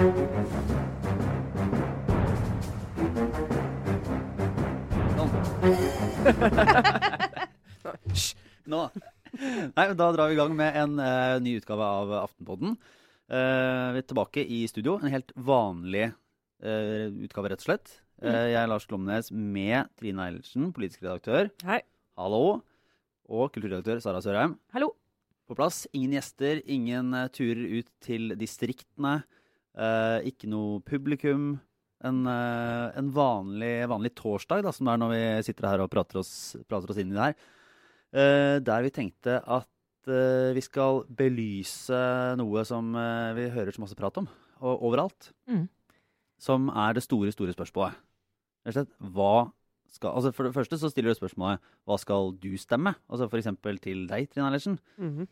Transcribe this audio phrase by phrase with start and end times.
[8.08, 8.32] Hysj!
[8.64, 8.78] Nå.
[9.76, 12.78] Nei, Da drar vi i gang med en uh, ny utgave av Aftenpodden.
[13.28, 14.96] Uh, vi er tilbake i studio.
[14.96, 17.92] En helt vanlig uh, utgave, rett og slett.
[18.20, 21.52] Eh, jeg er Lars Glomnes med Trine Eilertsen, politisk redaktør.
[21.68, 21.80] Hei.
[22.20, 22.64] Hallo.
[23.28, 24.56] Og kulturredaktør Sara Sørheim.
[24.72, 24.96] Hallo.
[25.48, 25.84] På plass.
[25.92, 29.22] Ingen gjester, ingen turer ut til distriktene.
[29.78, 31.52] Eh, ikke noe publikum.
[32.00, 35.90] En, eh, en vanlig, vanlig torsdag, da, som det er når vi sitter her og
[35.92, 37.36] prater oss, prater oss inn i det her.
[38.10, 42.00] Eh, der vi tenkte at eh, vi skal belyse
[42.40, 44.26] noe som eh, vi hører så masse prat om,
[44.64, 45.30] og overalt.
[45.46, 45.68] Mm.
[46.40, 48.00] Som er det store, store spørsmålet.
[48.64, 49.34] Rett og slett, hva
[49.90, 52.94] skal, altså for det første så stiller du spørsmålet hva skal du stemme?
[53.10, 53.50] Altså f.eks.
[53.82, 54.78] til deg, Trine Eilertsen.
[54.96, 55.28] Mhm.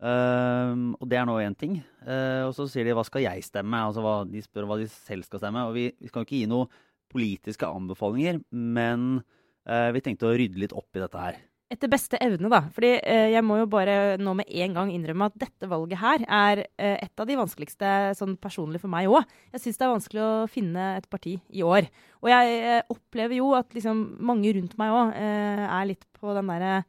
[0.00, 1.80] Ehm, og det er nå én ting.
[2.06, 3.82] Uh, og så sier de hva skal jeg stemme?
[3.84, 5.66] Altså hva, De spør hva de selv skal stemme.
[5.68, 6.72] Og vi, vi skal ikke gi noen
[7.10, 11.40] politiske anbefalinger, men uh, vi tenkte å rydde litt opp i dette her.
[11.70, 12.62] Etter beste evne, da.
[12.74, 16.24] Fordi uh, jeg må jo bare nå med en gang innrømme at dette valget her
[16.24, 19.28] er et av de vanskeligste sånn personlig for meg òg.
[19.52, 21.90] Jeg syns det er vanskelig å finne et parti i år.
[22.24, 26.80] Og jeg opplever jo at liksom mange rundt meg òg er litt på den derre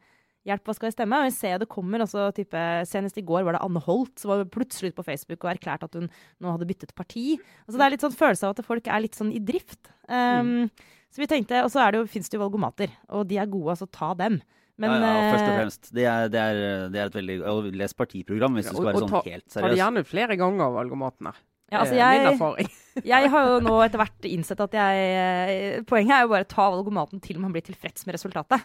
[0.48, 1.18] Hjelp, hva skal jeg stemme?
[1.22, 4.32] Og jeg ser det kommer også type Senest i går var det Anne Holt som
[4.32, 6.08] var plutselig ute på Facebook og erklærte at hun
[6.42, 7.36] nå hadde byttet parti.
[7.66, 9.78] Altså Det er litt sånn følelse av at folk er litt sånn i drift.
[10.10, 10.66] Um,
[11.12, 13.46] Så vi tenkte, Og så er det jo, fins det jo valgomater, og de er
[13.46, 14.40] gode, altså ta dem.
[14.80, 15.88] Men ja, ja, først og eh, fremst.
[15.92, 18.88] Det er, det er, det er et veldig og Les partiprogram hvis Ja, du skal
[18.88, 21.34] være og sånn ta- helt Ta det gjerne flere ganger, valgomatene.
[21.70, 22.72] ja, altså min jeg,
[23.12, 26.50] jeg har jo nå etter hvert innsett at jeg eh, Poenget er jo bare å
[26.50, 28.64] ta valgomaten til man blir tilfreds med resultatet.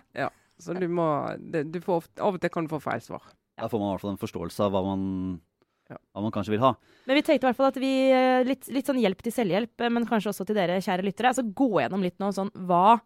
[0.59, 1.07] Så du må
[1.39, 3.21] det, du får, ofte- Av og til kan du få feil svar.
[3.57, 5.41] Da får man i hvert fall en forståelse av hva man,
[5.89, 6.73] hva man kanskje vil ha.
[7.07, 9.75] Men vi tenkte i hvert fall at vi eh, litt, litt sånn hjelp til selvhjelp,
[9.81, 11.31] eh, men kanskje også til dere kjære lyttere.
[11.33, 12.99] Altså gå gjennom litt nå sånn hva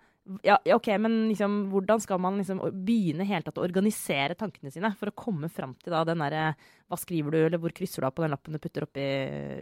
[0.46, 4.70] ja, ja, OK, men liksom, hvordan skal man liksom begynne helt tatt å organisere tankene
[4.72, 6.52] sine for å komme fram til da den derre
[6.92, 9.02] Hva skriver du, eller hvor krysser du av på den lappen du putter oppi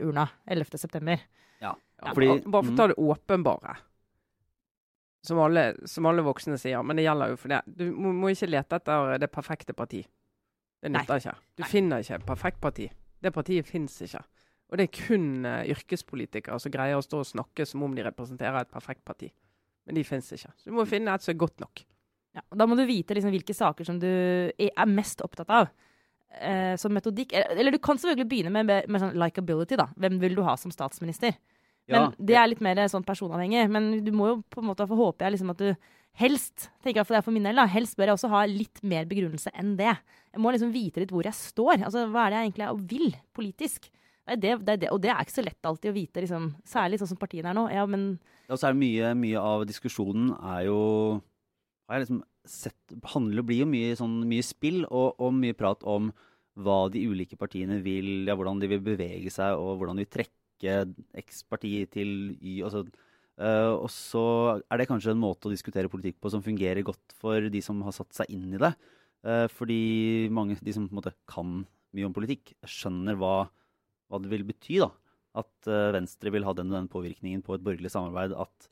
[0.04, 0.76] urna 11.
[0.82, 1.22] september?
[1.64, 1.72] Ja,
[2.12, 3.78] fordi- Bare for å ta det åpenbare.
[5.26, 7.60] Som alle, som alle voksne sier, men det gjelder jo for det.
[7.68, 10.00] Du må, må ikke lete etter det perfekte parti.
[10.80, 11.34] Det nytter ikke.
[11.60, 11.70] Du Nei.
[11.74, 12.88] finner ikke et perfekt parti.
[13.20, 14.22] Det partiet fins ikke.
[14.70, 18.06] Og det er kun uh, yrkespolitikere som greier å stå og snakke som om de
[18.06, 19.32] representerer et perfekt parti.
[19.90, 20.54] Men de fins ikke.
[20.56, 21.84] Så du må finne et som er godt nok.
[22.38, 25.72] Ja, og da må du vite liksom hvilke saker som du er mest opptatt av.
[26.30, 27.34] Eh, som metodikk.
[27.34, 29.90] Eller du kan selvfølgelig begynne med, med, med sånn likability, da.
[29.98, 31.34] Hvem vil du ha som statsminister?
[31.90, 33.66] Men det er litt mer sånn personavhengig.
[33.72, 35.72] Men du må jo på en måte få håpe jeg liksom at du
[36.20, 38.82] helst tenker jeg for det for min del da, helst bør jeg også ha litt
[38.88, 39.94] mer begrunnelse enn det.
[40.34, 41.86] Jeg må liksom vite litt hvor jeg står.
[41.88, 43.90] Altså, Hva er det jeg egentlig vil politisk?
[44.30, 44.92] Det det, det det.
[44.94, 47.58] Og det er ikke så lett alltid å vite, liksom, særlig sånn som partiene er
[47.58, 47.66] nå.
[47.74, 48.12] Ja, men
[48.50, 50.80] Ja, så er mye, mye av diskusjonen er jo
[51.90, 52.78] har liksom sett,
[53.14, 56.12] handler, blir jo mye, sånn, mye spill og, og mye prat om
[56.60, 60.14] hva de ulike partiene vil, ja, hvordan de vil bevege seg, og hvordan de vil
[60.20, 60.36] trekke
[60.68, 62.60] X parti til Y.
[62.64, 62.84] og så...
[63.40, 64.22] Uh, og så
[64.68, 67.78] er det kanskje en måte å diskutere politikk på som fungerer godt for de som
[67.86, 68.74] har satt seg inn i det.
[69.24, 71.62] Uh, fordi mange, de som på en måte kan
[71.96, 73.48] mye om politikk, skjønner hva,
[74.12, 74.82] hva det vil bety.
[74.84, 74.92] da.
[75.40, 78.36] At uh, Venstre vil ha den og den påvirkningen på et borgerlig samarbeid.
[78.36, 78.70] At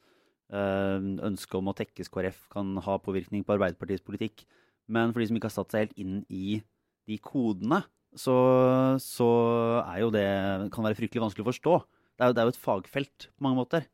[0.47, 4.45] ønsket om å tekkes KrF kan ha påvirkning på Arbeiderpartiets politikk.
[4.87, 6.61] Men for de som ikke har satt seg helt inn i
[7.03, 7.81] de kodene,
[8.17, 8.35] så,
[9.01, 9.28] så
[9.85, 10.25] er jo det
[10.73, 11.75] kan være fryktelig vanskelig å forstå.
[12.17, 13.85] Det er jo, det er jo et fagfelt på mange måter.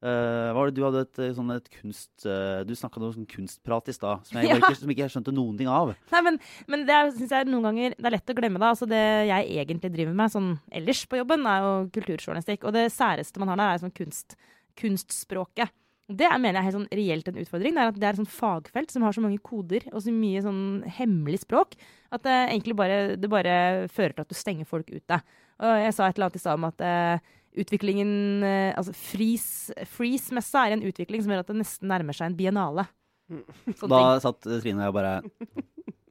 [0.00, 2.08] Uh, hva var det du hadde et, eh, sånn et kunst...
[2.24, 4.56] uh, du snakka noe sånn kunstprat i stad som, jeg Ja.
[4.56, 5.90] ikke- som ikke jeg skjønte noen ting av.
[6.14, 6.38] Nei, men,
[6.72, 8.62] men det er- synes jeg noen ganger det er lett å glemme.
[8.62, 8.70] da.
[8.72, 12.64] Altså Det jeg egentlig driver med sånn ellers på jobben, er jo kulturjournalistikk.
[12.64, 14.38] Og det særeste man har der, er sånn kunst,
[14.80, 15.68] kunstspråket.
[16.10, 17.74] Det er, mener jeg er helt sånn reelt en utfordring.
[17.76, 20.10] Det er at det er et sånn fagfelt som har så mange koder og så
[20.14, 20.62] mye sånn
[20.98, 21.76] hemmelig språk
[22.10, 23.54] at det egentlig bare, det bare
[23.94, 25.20] fører til at du stenger folk ute.
[25.62, 28.12] Og jeg sa et eller annet i stad om at uh, utviklingen
[28.42, 32.38] uh, Altså freeze- freeze-messa er en utvikling som gjør at det nesten nærmer seg en
[32.38, 32.86] biennale.
[33.30, 34.22] Sånne Da ting.
[34.24, 35.14] satt Trine og jeg bare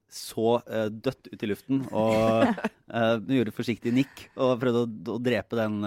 [0.10, 2.48] så uh, dødt ut i luften og
[3.36, 5.84] gjorde forsiktig nikk og prøvde å, å drepe den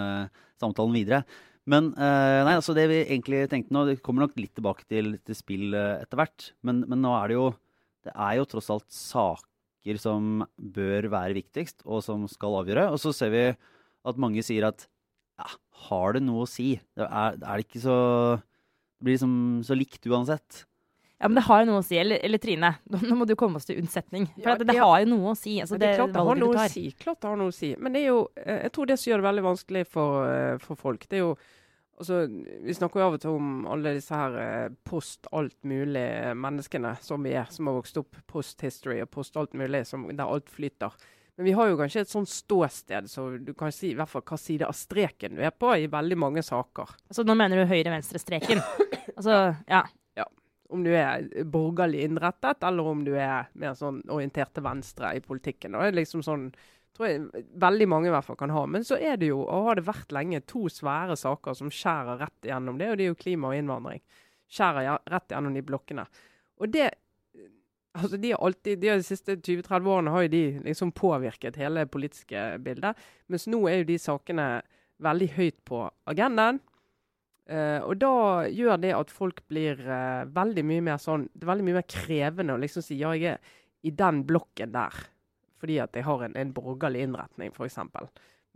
[0.62, 1.24] samtalen videre.
[1.70, 5.14] Men uh, nei, altså det vi egentlig tenkte nå, det kommer nok litt tilbake til,
[5.22, 6.48] til spill uh, etter hvert.
[6.66, 7.50] Men, men nå er det jo
[8.02, 12.88] Det er jo tross alt saker som bør være viktigst, og som skal avgjøre.
[12.90, 14.88] Og så ser vi at mange sier at
[15.38, 15.46] ja,
[15.86, 16.74] har det noe å si?
[16.98, 17.98] Det er, er det ikke så
[18.38, 19.36] Det blir liksom
[19.66, 20.64] så likt uansett.
[21.22, 21.94] Ja, men det har jo noe å si.
[22.02, 22.72] Eller, eller Trine,
[23.06, 24.26] nå må du komme oss til unnsetning.
[24.34, 24.88] For Ja, det, det ja.
[24.90, 25.54] har jo noe å si.
[25.62, 26.84] Altså, det det, klart det har noe å si.
[26.98, 27.70] Klart det har noe å si.
[27.78, 30.56] Men det er jo, eh, jeg tror det som gjør det veldig vanskelig for, eh,
[30.64, 31.36] for folk, det er jo
[32.02, 32.18] altså,
[32.66, 36.04] Vi snakker jo av og til om alle disse her eh, post alt mulig
[36.42, 40.10] menneskene som vi er, som har vokst opp post history og post alt mulig, som,
[40.10, 40.98] der alt flyter.
[41.38, 44.26] Men vi har jo kanskje et sånt ståsted, så du kan si i hvert fall
[44.26, 46.98] hva side av streken du er på i veldig mange saker.
[47.08, 48.66] Altså, nå mener du høyre-venstre-streken.
[49.12, 49.34] Altså,
[49.68, 49.80] ja.
[50.72, 55.22] Om du er borgerlig innrettet, eller om du er mer sånn orientert til venstre i
[55.24, 55.76] politikken.
[55.76, 56.48] Det er liksom sånn,
[56.96, 58.64] tror jeg veldig mange i hvert fall kan ha.
[58.66, 62.22] Men så er det jo, og har det vært lenge, to svære saker som skjærer
[62.24, 64.02] rett igjennom det, og det er jo klima og innvandring.
[64.52, 66.08] Skjærer rett igjennom de blokkene.
[66.62, 66.90] Og det
[67.92, 72.44] altså de alltid, de, de siste 20-30 årene har jo de liksom påvirket hele politiske
[72.64, 72.98] bildet.
[73.28, 74.46] Mens nå er jo de sakene
[75.02, 76.60] veldig høyt på agendaen.
[77.52, 78.14] Eh, og da
[78.48, 81.88] gjør det at folk blir uh, veldig mye mer sånn Det er veldig mye mer
[81.90, 84.94] krevende å liksom si ja, jeg er i den blokken der
[85.62, 87.76] fordi at jeg har en, en borgerlig innretning, f.eks.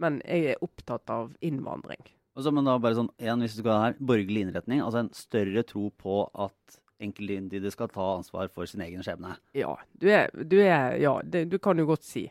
[0.02, 2.02] Men jeg er opptatt av innvandring.
[2.34, 5.04] Og så, men da bare sånn, igjen, hvis du skal ha her, borgerlig innretning, altså
[5.04, 9.36] en større tro på at enkeltindivider skal ta ansvar for sin egen skjebne.
[9.54, 12.26] Ja, du er, du er Ja, det, du kan jo godt si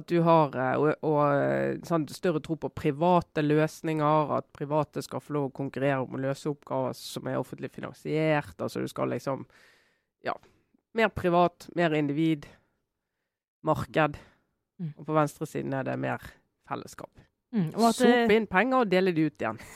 [0.00, 4.34] at du har eh, og, og, eh, sånn, større tro på private løsninger.
[4.38, 8.56] At private skal få lov å konkurrere om å løse oppgaver som er offentlig finansiert.
[8.58, 9.46] Altså du skal liksom
[10.26, 10.34] Ja.
[10.96, 12.48] Mer privat, mer individ.
[13.62, 14.16] Marked.
[14.78, 14.94] Mm.
[14.96, 16.22] Og på venstresiden er det mer
[16.68, 17.12] fellesskap.
[17.48, 19.60] Mm, Sope inn penger og dele de ut igjen.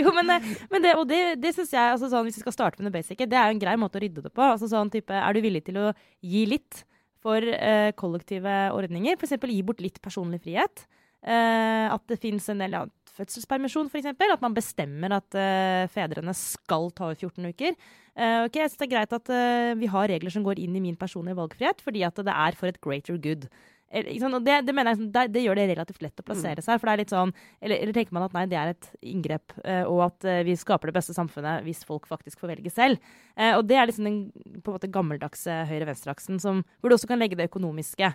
[0.00, 0.30] Jo, men,
[0.70, 2.94] men det, og det, det syns jeg, altså sånn, hvis vi skal starte med det
[2.96, 4.42] basice, det er jo en grei måte å rydde det på.
[4.44, 5.92] Altså sånn type, Er du villig til å
[6.24, 6.82] gi litt
[7.24, 9.16] for eh, kollektive ordninger?
[9.16, 9.38] F.eks.
[9.40, 10.84] gi bort litt personlig frihet.
[11.24, 12.82] Eh, at det fins en del ja,
[13.16, 14.10] fødselspermisjon, f.eks.
[14.12, 17.76] At man bestemmer at eh, fedrene skal ta over 14 uker.
[18.14, 20.76] Eh, ok, Jeg syns det er greit at eh, vi har regler som går inn
[20.76, 23.48] i min personlige valgfrihet, fordi at det er for et greater good.
[23.94, 26.80] Og det, det mener jeg, sånn, det, det gjør det relativt lett å plassere seg.
[26.80, 29.54] For det er litt sånn, eller, eller tenker man at nei, det er et inngrep,
[29.62, 33.14] eh, og at eh, vi skaper det beste samfunnet hvis folk faktisk får velge selv.
[33.38, 34.18] Eh, og det er liksom den
[34.64, 38.10] på en måte gammeldagse høyre-venstre-aksen hvor du også kan legge det økonomiske.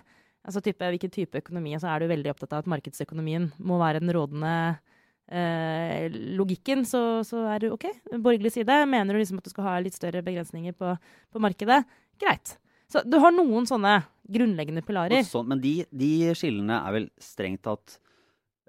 [0.46, 1.74] Altså type, Hvilken type økonomi?
[1.80, 4.54] Så er du veldig opptatt av at markedsøkonomien må være den rådende
[5.32, 6.84] eh, logikken.
[6.88, 8.82] Så, så er du OK, borgerlig side.
[8.90, 10.94] Mener du liksom at du skal ha litt større begrensninger på,
[11.32, 11.82] på markedet?
[12.20, 12.56] Greit.
[12.90, 14.00] Så du har noen sånne
[14.30, 15.20] grunnleggende pilarer.
[15.22, 17.98] Og sånn, men de, de skillene er vel strengt tatt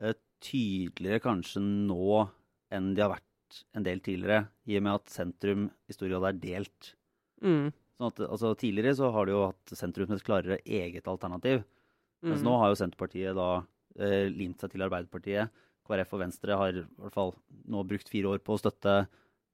[0.02, 2.28] eh, tydeligere kanskje nå
[2.74, 3.28] enn de har vært
[3.76, 6.94] en del tidligere, i og med at sentrum i stor grad er delt.
[7.44, 7.72] Mm.
[8.00, 11.66] Sånn at, altså, tidligere så har de jo hatt sentrum som et klarere eget alternativ.
[12.24, 12.48] Mens Mm.
[12.48, 13.50] nå har jo Senterpartiet da
[14.00, 15.50] eh, limt seg til Arbeiderpartiet.
[15.90, 17.34] KrF og Venstre har i hvert fall
[17.68, 18.94] nå brukt fire år på å støtte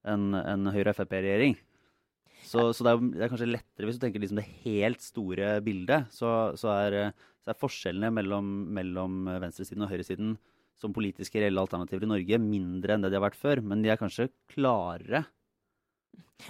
[0.05, 1.55] en, en Høyre-Frp-regjering.
[2.47, 5.57] Så, så det, er, det er kanskje lettere, hvis du tenker liksom det helt store
[5.65, 10.37] bildet, så, så, er, eh, så er forskjellene mellom, mellom venstresiden og høyresiden
[10.77, 13.63] som politiske reelle alternativer i Norge mindre enn det de har vært før.
[13.65, 15.23] Men de er kanskje klarere.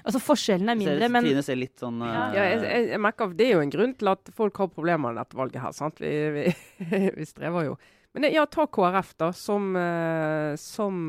[0.03, 2.09] Altså Forskjellene er mindre, men Trine ser litt sånn Ja.
[2.27, 4.59] eh, Ja, jeg, jeg, jeg merker at Det er jo en grunn til at folk
[4.59, 5.61] har problemer med dette valget.
[5.63, 6.01] her, sant?
[6.03, 6.43] Vi, vi,
[7.17, 7.77] vi strever jo.
[8.17, 11.07] Men ja, ta KrF, da, som, eh, som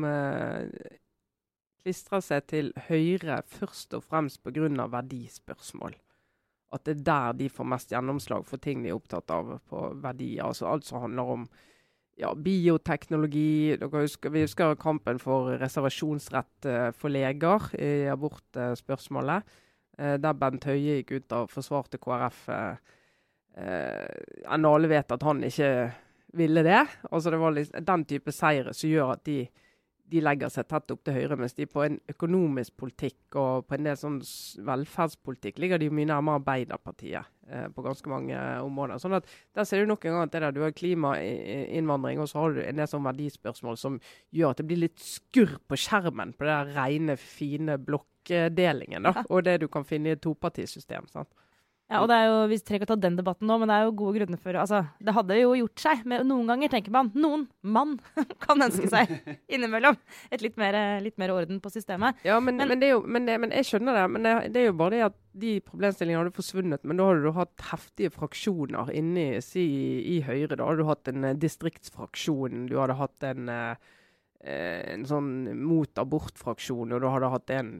[1.83, 4.87] klistrer seg til Høyre først og fremst pga.
[4.87, 5.95] verdispørsmål.
[6.71, 9.93] At det er der de får mest gjennomslag for ting de er opptatt av på
[10.01, 10.45] verdier.
[10.45, 11.47] Altså alt som handler om
[12.19, 13.77] ja, bioteknologi.
[13.81, 19.43] Husker, vi husker kampen for reservasjonsrett eh, for leger i abortspørsmålet.
[19.97, 22.43] Eh, der Bent Høie gikk ut og forsvarte KrF.
[22.53, 22.93] Eh,
[23.63, 25.71] eh, alle vet at han ikke
[26.39, 26.83] ville det.
[27.11, 29.41] Altså Det var liksom den type seire som gjør at de,
[30.09, 33.77] de legger seg tett opp til høyre, mens de på en økonomisk politikk og på
[33.77, 34.19] en del sånn
[34.65, 39.01] velferdspolitikk ligger de mye nærmere Arbeiderpartiet eh, på ganske mange områder.
[39.01, 42.31] Sånn at Der ser du nok en gang at det der, du har klimainnvandring, og
[42.31, 43.99] så har du en del sånn verdispørsmål som
[44.35, 49.05] gjør at det blir litt skurr på skjermen på det der rene, fine blokkdelingen.
[49.05, 51.07] da, Og det du kan finne i et topartisystem.
[51.13, 51.29] sant?
[51.89, 53.75] Ja, og det er jo, Vi trenger ikke å ta den debatten nå, men det
[53.79, 56.03] er jo gode grunner for altså, Det hadde jo gjort seg.
[56.05, 57.95] Men noen ganger tenker man noen mann
[58.45, 59.15] kan ønske seg
[59.55, 59.97] innimellom
[60.29, 62.21] et litt mer, litt mer orden på systemet.
[62.27, 64.05] Ja, men, Men- men, det jo, men, det, men jeg skjønner det.
[64.13, 66.85] Men det, det er jo bare det at de problemstillingene hadde forsvunnet.
[66.85, 69.65] Men da hadde du hatt heftige fraksjoner inni si,
[70.13, 70.57] i Høyre.
[70.59, 73.93] Da hadde du hatt en eh, distriktsfraksjon, du hadde hatt en, eh,
[74.45, 77.71] eh, en sånn mot abort-fraksjon, og du hadde hatt en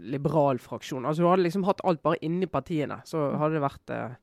[0.00, 1.06] liberal fraksjon.
[1.06, 3.00] Altså Du hadde liksom hatt alt bare inni partiene.
[3.08, 4.16] Så hadde det vært eh,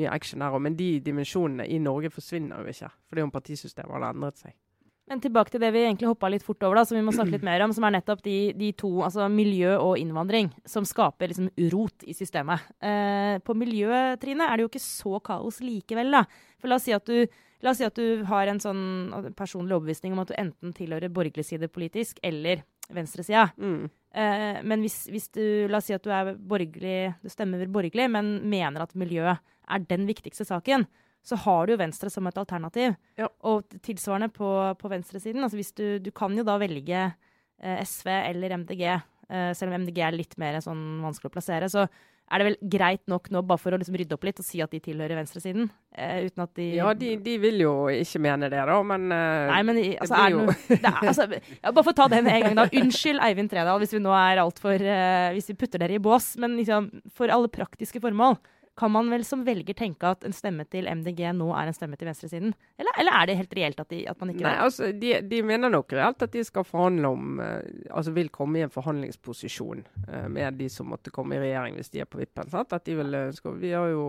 [0.00, 0.62] mye action der òg.
[0.66, 2.92] Men de dimensjonene i Norge forsvinner jo ikke.
[3.10, 4.56] Fordi om partisystemet hadde endret seg.
[5.04, 7.34] Men tilbake til det vi egentlig hoppa litt fort over, da, som vi må snakke
[7.34, 11.28] litt mer om, som er nettopp de, de to, altså miljø og innvandring, som skaper
[11.28, 12.64] liksom rot i systemet.
[12.80, 16.22] Eh, på miljøtrinnet er det jo ikke så kaos likevel, da.
[16.56, 17.28] For la oss si at du,
[17.68, 21.68] si at du har en sånn personlig overbevisning om at du enten tilhører borgerlig side
[21.68, 23.48] politisk eller venstresida.
[23.58, 23.86] Mm.
[24.14, 28.08] Eh, men hvis, hvis, du La oss si at du er borgerlig, du stemmer borgerlig,
[28.12, 30.86] men mener at miljø er den viktigste saken,
[31.24, 32.94] så har du jo Venstre som et alternativ.
[33.16, 33.30] Ja.
[33.48, 35.42] Og tilsvarende på, på venstresiden.
[35.44, 39.80] Altså hvis du, du kan jo da velge eh, SV eller MDG, eh, selv om
[39.86, 41.70] MDG er litt mer sånn vanskelig å plassere.
[41.72, 41.86] Så
[42.32, 44.62] er det vel greit nok nå, bare for å liksom rydde opp litt, og si
[44.64, 45.68] at de tilhører venstresiden?
[45.94, 49.50] Eh, uten at de Ja, de, de, vil jo ikke mene det, da, men uh,
[49.52, 52.08] Nei, men altså, blir det jo- noe, det er, altså, ja, Bare for å ta
[52.10, 52.66] den en gang, da.
[52.80, 56.32] Unnskyld, Eivind Tredal, hvis vi nå er altfor uh, Hvis vi putter dere i bås.
[56.40, 58.40] Men liksom, for alle praktiske formål
[58.76, 61.98] kan man vel som velger tenke at en stemme til MDG nå er en stemme
[61.98, 62.54] til venstresiden?
[62.80, 65.42] Eller, eller er det helt reelt at, de, at man ikke Nei, altså, de, de
[65.46, 67.60] mener nok reelt at de skal forhandle om eh,
[67.94, 71.94] Altså vil komme i en forhandlingsposisjon eh, med de som måtte komme i regjering hvis
[71.94, 72.50] de er på vippen.
[72.50, 72.74] Sant?
[72.74, 74.08] At de vil ønske Vi har jo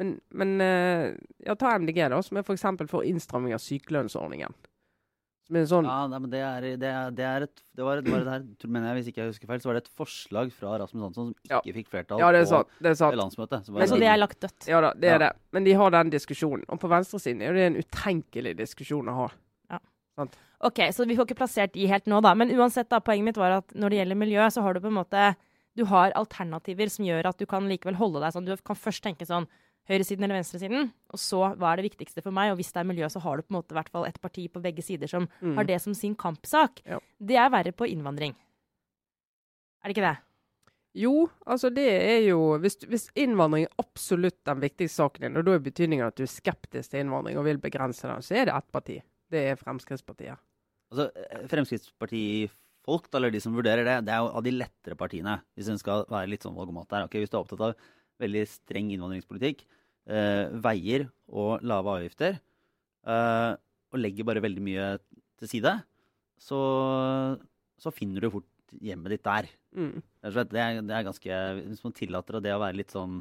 [0.00, 1.12] Men, men eh,
[1.46, 2.64] ja, ta MDG, da, som er f.eks.
[2.64, 4.56] for, for innstramming av sykelønnsordningen.
[5.46, 8.00] Som en sånn Ja, nei, men det er, det er, det er et Det var,
[8.00, 9.82] det var det her, tror- mener jeg, hvis ikke jeg husker feil, så var det
[9.84, 11.60] et forslag fra Rasmus Hansson som Ja.
[11.60, 12.68] ikke fikk flertall Ja, det er på sant.
[12.80, 13.16] Det er sant.
[13.20, 13.64] landsmøtet.
[13.66, 14.66] Så Men Så det er lagt dødt.
[14.68, 15.18] Ja da, det er Ja.
[15.18, 15.32] det.
[15.52, 16.64] Men de har den diskusjonen.
[16.68, 19.28] Og på venstresiden er det en utenkelig diskusjon å ha.
[20.64, 22.32] Ok, så vi får ikke plassert de helt nå, da.
[22.34, 24.86] Men uansett, da, poenget mitt var at når det gjelder miljø, så har du på
[24.88, 25.34] en måte
[25.76, 28.44] Du har alternativer som gjør at du kan likevel holde deg sånn.
[28.46, 29.48] Du kan først tenke sånn
[29.88, 32.52] høyresiden eller venstresiden, og så hva er det viktigste for meg?
[32.52, 34.20] Og hvis det er miljø, så har du på en måte i hvert fall et
[34.22, 35.56] parti på begge sider som Mm.
[35.56, 36.80] har det som sin kampsak.
[36.86, 36.98] Ja.
[37.20, 38.34] Det er verre på innvandring.
[39.84, 40.18] Er det ikke det?
[40.96, 45.44] Jo, altså det er jo Hvis, hvis innvandring er absolutt den viktigste saken din, og
[45.44, 48.44] da er betydningen at du er skeptisk til innvandring og vil begrense den, så er
[48.46, 49.02] det ett parti.
[49.30, 50.38] Det er Fremskrittspartiet.
[50.92, 55.40] Altså, eh, Fremskrittspartifolk, eller de som vurderer det, det er jo av de lettere partiene.
[55.56, 57.04] Hvis en skal være litt sånn valgomat der.
[57.08, 57.74] Okay, Hvis du er opptatt av
[58.22, 59.64] veldig streng innvandringspolitikk,
[60.06, 62.38] eh, veier og lave avgifter,
[63.06, 63.52] eh,
[63.94, 64.88] og legger bare veldig mye
[65.40, 65.74] til side,
[66.40, 66.58] så,
[67.80, 69.48] så finner du fort hjemmet ditt der.
[69.74, 70.02] Mm.
[70.22, 73.20] Det er, det er ganske Hvis man tillater det å være litt sånn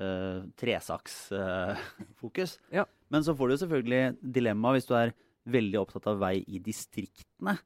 [0.00, 2.56] uh, tresaksfokus.
[2.76, 2.84] Ja.
[3.12, 5.14] Men så får du selvfølgelig dilemma hvis du er
[5.46, 7.56] veldig opptatt av vei i distriktene,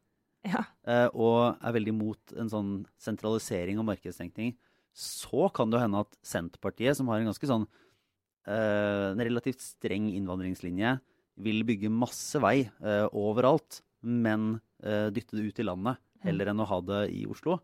[0.45, 0.63] Ja.
[0.85, 4.53] eh, og er veldig mot en sånn sentralisering og markedstenkning.
[5.01, 9.63] Så kan det jo hende at Senterpartiet, som har en ganske sånn uh, en relativt
[9.65, 10.99] streng innvandringslinje,
[11.41, 16.61] vil bygge masse vei uh, overalt, men uh, dytte det ut i landet heller enn
[16.61, 17.59] å ha det i Oslo.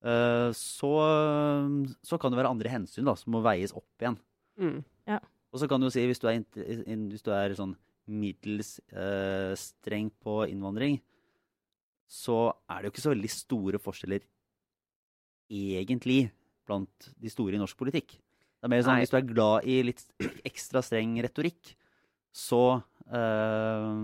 [0.00, 0.92] Eh, så,
[2.00, 4.16] så kan det være andre hensyn da, som må veies opp igjen.
[4.60, 4.80] Mm.
[5.50, 6.42] Og så kan du jo si, hvis du er,
[7.10, 7.74] hvis du er sånn
[8.10, 11.00] middels eh, streng på innvandring,
[12.10, 14.24] så er det jo ikke så veldig store forskjeller
[15.50, 16.20] egentlig
[16.70, 18.16] blant de store i norsk politikk.
[18.60, 19.04] Det er mer sånn Nei.
[19.04, 20.02] hvis du er glad i litt
[20.48, 21.74] ekstra streng retorikk,
[22.30, 22.62] så
[23.08, 23.94] eh,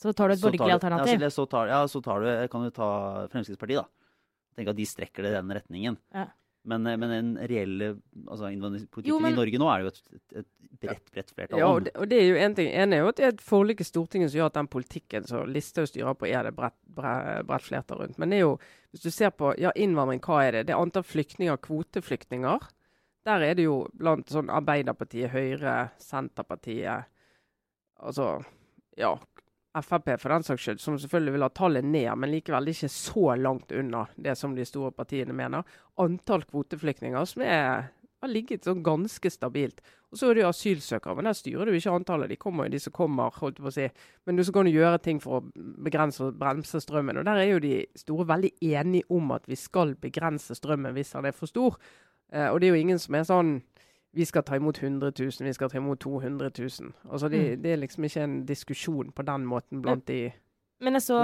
[0.00, 1.20] Så tar du et borgerlig alternativ.
[1.20, 2.90] Ja, så, så, tar, ja, så tar du, kan du ta
[3.32, 4.14] Fremskrittspartiet, da.
[4.58, 5.98] Tenk at de strekker det i den retningen.
[6.14, 6.26] Ja.
[6.64, 7.92] Men, eh, men den reelle
[8.26, 11.30] altså innvandringspolitikken Jo, men- i Norge nå er det jo et, et, et bredt, bredt
[11.34, 12.68] flertall Ja, og det, og det er jo en ting.
[12.74, 15.26] En er jo at det er et forlik i Stortinget som gjør at den politikken
[15.26, 18.18] som Listhaug styrer på, er det bredt, bredt, bredt flertall rundt.
[18.18, 18.58] Men det er jo,
[18.92, 20.66] hvis du ser på ja, innvandring, hva er det?
[20.68, 22.68] Det er antall flyktninger, kvoteflyktninger.
[23.28, 27.08] Der er det jo blant sånn Arbeiderpartiet, Høyre, Senterpartiet
[27.98, 28.44] Altså,
[28.96, 29.16] ja.
[29.76, 33.34] Frp for den saks skyld, som selvfølgelig vil ha tallet ned, men likevel ikke så
[33.38, 35.66] langt unna det som de store partiene mener.
[36.00, 39.82] Antall kvoteflyktninger som er, har ligget sånn ganske stabilt.
[40.08, 42.32] Og så er det jo asylsøkere, men der styrer du ikke antallet.
[42.32, 43.84] De kommer jo de som kommer, holdt på å si.
[44.24, 47.20] Men du så kan du gjøre ting for å begrense og bremse strømmen.
[47.20, 51.12] Og der er jo de store veldig enige om at vi skal begrense strømmen hvis
[51.12, 51.76] den er for stor.
[52.32, 53.52] Eh, og det er jo ingen som er sånn
[54.14, 56.92] vi skal ta imot 100 000, vi skal ta imot 200 000.
[57.10, 57.62] Altså det, Mm.
[57.62, 60.32] det er liksom ikke en diskusjon på den måten blant de
[60.80, 61.18] Men jeg så.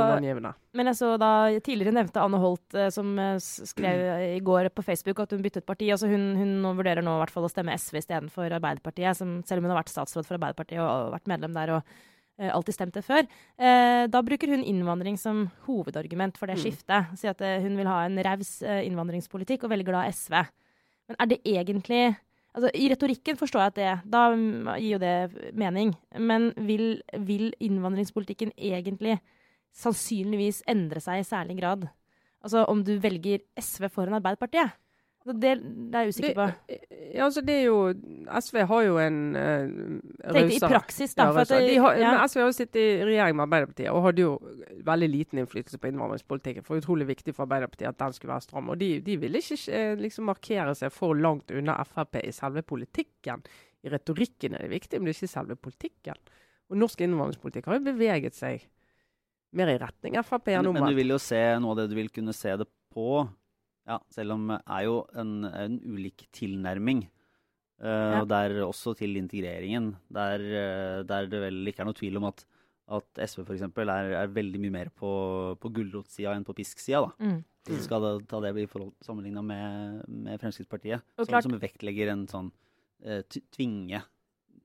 [0.74, 4.82] Men jeg så da tidligere nevnte Anne Holt, eh, som eh, skrev i går på
[4.82, 5.88] Facebook at hun byttet parti.
[5.90, 9.58] Altså hun, hun vurderer nå i hvert fall å stemme SV istedenfor Arbeiderpartiet, som, selv
[9.62, 11.82] om hun har vært statsråd for Arbeiderpartiet og, og vært medlem der og
[12.38, 13.22] eh, alltid stemt det før.
[13.56, 16.62] Eh, da bruker hun innvandring som hovedargument for det Mm.
[16.66, 17.14] skiftet.
[17.16, 20.34] Sier at eh, hun vil ha en raus innvandringspolitikk og velger da SV.
[21.08, 22.16] Men er det egentlig
[22.54, 24.22] Altså, I retorikken forstår jeg at det Da
[24.78, 25.94] gir jo det mening.
[26.18, 29.18] Men vil, vil innvandringspolitikken egentlig
[29.74, 31.88] sannsynligvis endre seg i særlig grad?
[32.44, 34.76] Altså om du velger SV foran Arbeiderpartiet?
[35.24, 36.46] Det, det er jeg usikker på.
[37.14, 37.76] Ja, altså det er jo
[38.40, 41.30] SV har jo en uh, Tenkte i praksis, da.
[41.30, 42.10] Ja, for at det, de har, ja.
[42.12, 44.34] men SV har jo sittet i regjering med Arbeiderpartiet og hadde jo
[44.84, 46.66] veldig liten innflytelse på innvandringspolitikken.
[46.66, 48.68] For utrolig viktig for Arbeiderpartiet at den skulle være stram.
[48.74, 52.64] Og de, de ville ikke eh, liksom markere seg for langt unna Frp i selve
[52.74, 53.46] politikken.
[53.84, 56.20] I retorikken er det viktig, men det er ikke selve politikken.
[56.68, 58.68] Og norsk innvandringspolitikk har jo beveget seg
[59.56, 61.96] mer i retning Frp enn Men, men du vil jo se noe av det du
[61.96, 63.24] vil kunne se det på,
[63.88, 67.04] ja, selv om det er jo en, en ulik tilnærming.
[67.82, 68.20] Uh, Ja.
[68.22, 69.94] Og der også til integreringen.
[70.12, 72.44] Der, eh, der det vel ikke er noe tvil om at,
[72.88, 73.66] at SV f.eks.
[73.66, 75.10] Er, er veldig mye mer på,
[75.60, 77.02] på gulrotsida enn på pisksida.
[77.04, 77.12] da.
[77.18, 77.42] Mm.
[77.64, 82.12] Hvis du skal det, ta det i forhold sammenligna med, med Fremskrittspartiet, som, som vektlegger
[82.12, 82.50] en sånn
[83.08, 83.22] uh,
[83.56, 84.02] tvinge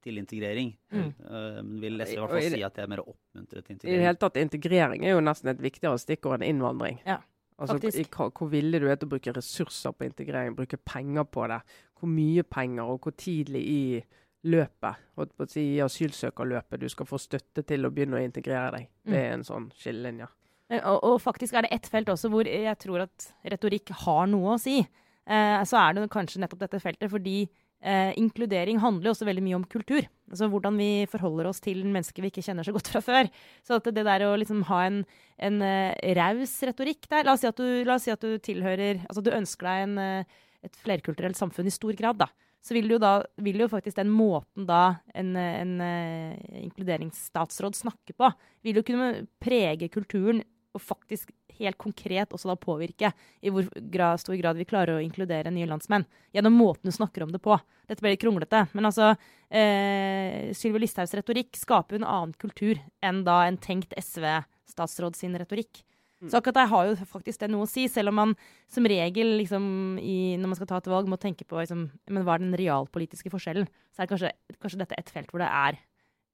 [0.04, 0.74] til integrering.
[0.92, 1.14] Mm.
[1.24, 3.96] Uh, vil SV i hvert fall si at det er mer oppmuntret til integrering?
[3.96, 7.00] I det hele tatt, integrering er jo nesten et viktigere stikkord enn innvandring.
[7.08, 7.22] Ja,
[7.60, 11.48] altså, i, hvor villig du er til å bruke ressurser på integrering, bruke penger på
[11.52, 11.60] det.
[12.00, 14.04] Hvor mye penger, og hvor tidlig i
[14.50, 18.24] løpet, holdt på å si i asylsøkerløpet, du skal få støtte til å begynne å
[18.24, 18.88] integrere deg.
[19.04, 19.20] Det Mm.
[19.20, 20.28] er en sånn skillelinje.
[20.70, 24.28] Eh, Og, og faktisk er det ett felt også hvor jeg tror at retorikk har
[24.28, 24.80] noe å si.
[25.28, 27.50] Eh, så er det kanskje nettopp dette feltet, fordi
[27.82, 30.08] eh, inkludering handler jo også veldig mye om kultur.
[30.30, 33.30] Altså hvordan vi forholder oss til mennesker vi ikke kjenner så godt fra før.
[33.66, 35.00] Så det der å liksom ha en,
[35.42, 39.24] en uh, raus retorikk der La oss si at du, si at du tilhører Altså
[39.26, 42.30] du ønsker deg en, uh, et flerkulturelt samfunn i stor grad, da.
[42.60, 47.78] Så vil, jo da, vil jo faktisk den måten da en, eh, en uh, inkluderingsstatsråd
[47.80, 48.32] snakker på,
[48.68, 50.44] vil jo kunne prege kulturen
[50.76, 53.12] og faktisk helt konkret også da påvirke
[53.42, 56.08] i hvor grad, stor grad vi klarer å inkludere nye landsmenn.
[56.36, 57.58] Gjennom måten du snakker om det på.
[57.90, 62.82] Dette blir litt kronglete, men altså eh, Sylvi Listhaugs retorikk skaper jo en annen kultur
[63.06, 65.84] enn da en tenkt SV-statsråd sin retorikk.
[66.28, 68.32] Så akkurat der har jo faktisk det noe å si, selv om man
[68.72, 69.64] som regel liksom,
[70.04, 72.58] i, når man skal ta et valg, må tenke på liksom, men hva er den
[72.60, 73.70] realpolitiske forskjellen.
[73.96, 75.80] Så er det kanskje, kanskje dette et felt hvor det er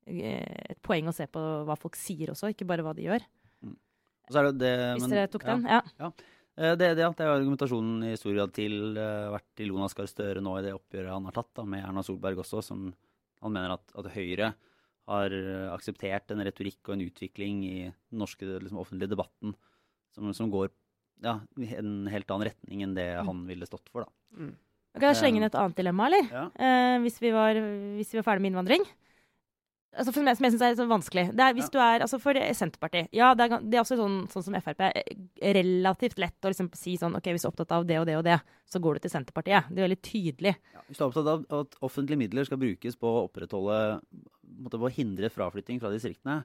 [0.10, 3.28] eh, et poeng å se på hva folk sier også, ikke bare hva de gjør.
[4.32, 5.66] Det det, Hvis men- dere tok den?
[5.70, 5.82] Ja.
[6.00, 6.12] ja.
[6.56, 10.08] Det, det, det er jo argumentasjonen i stor grad til uh, vært til Jonas Gahr
[10.08, 12.86] Støre nå i det oppgjøret han har tatt da, med Erna Solberg også, som
[13.44, 14.54] han mener at, at Høyre
[15.06, 19.52] har eh, akseptert en retorikk og en utvikling i den norske liksom, offentlige debatten
[20.16, 20.72] som, som går
[21.22, 21.36] ja,
[21.78, 23.28] en helt annen retning enn det Mm.
[23.28, 24.08] han ville stått for.
[24.08, 24.40] da.
[24.40, 24.56] Mm.
[24.96, 26.26] Kan jeg slenge inn et annet dilemma, eller?
[26.32, 26.46] Ja.
[26.56, 27.54] Eh, hvis, vi var,
[28.00, 28.88] hvis vi var ferdig med innvandring.
[29.96, 31.24] Altså for meg, som jeg synes er så vanskelig.
[31.32, 31.72] Det er, hvis Ja.
[31.72, 34.82] du er, altså For Senterpartiet Ja, det er, det er også sånn, sånn som Frp.
[34.82, 38.06] eh, Relativt lett å liksom si sånn OK, hvis du er opptatt av det og
[38.10, 39.70] det og det, så går du til Senterpartiet.
[39.72, 40.56] Det er veldig tydelig.
[40.74, 44.64] Ja, hvis du er opptatt av at offentlige midler skal brukes på å opprettholde på
[44.68, 46.44] måte, på å hindre fraflytting fra distriktene,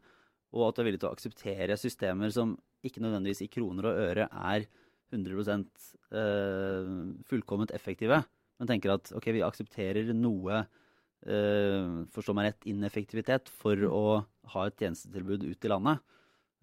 [0.54, 3.98] og at du er villig til å akseptere systemer som ikke nødvendigvis i kroner og
[3.98, 4.66] øre er
[5.12, 5.66] 100
[6.14, 6.90] eh,
[7.26, 8.22] fullkomment effektive,
[8.60, 10.64] men tenker at ok, vi aksepterer noe
[11.26, 14.04] eh, forstå meg rett, ineffektivitet for å
[14.54, 16.00] ha et tjenestetilbud ut i landet,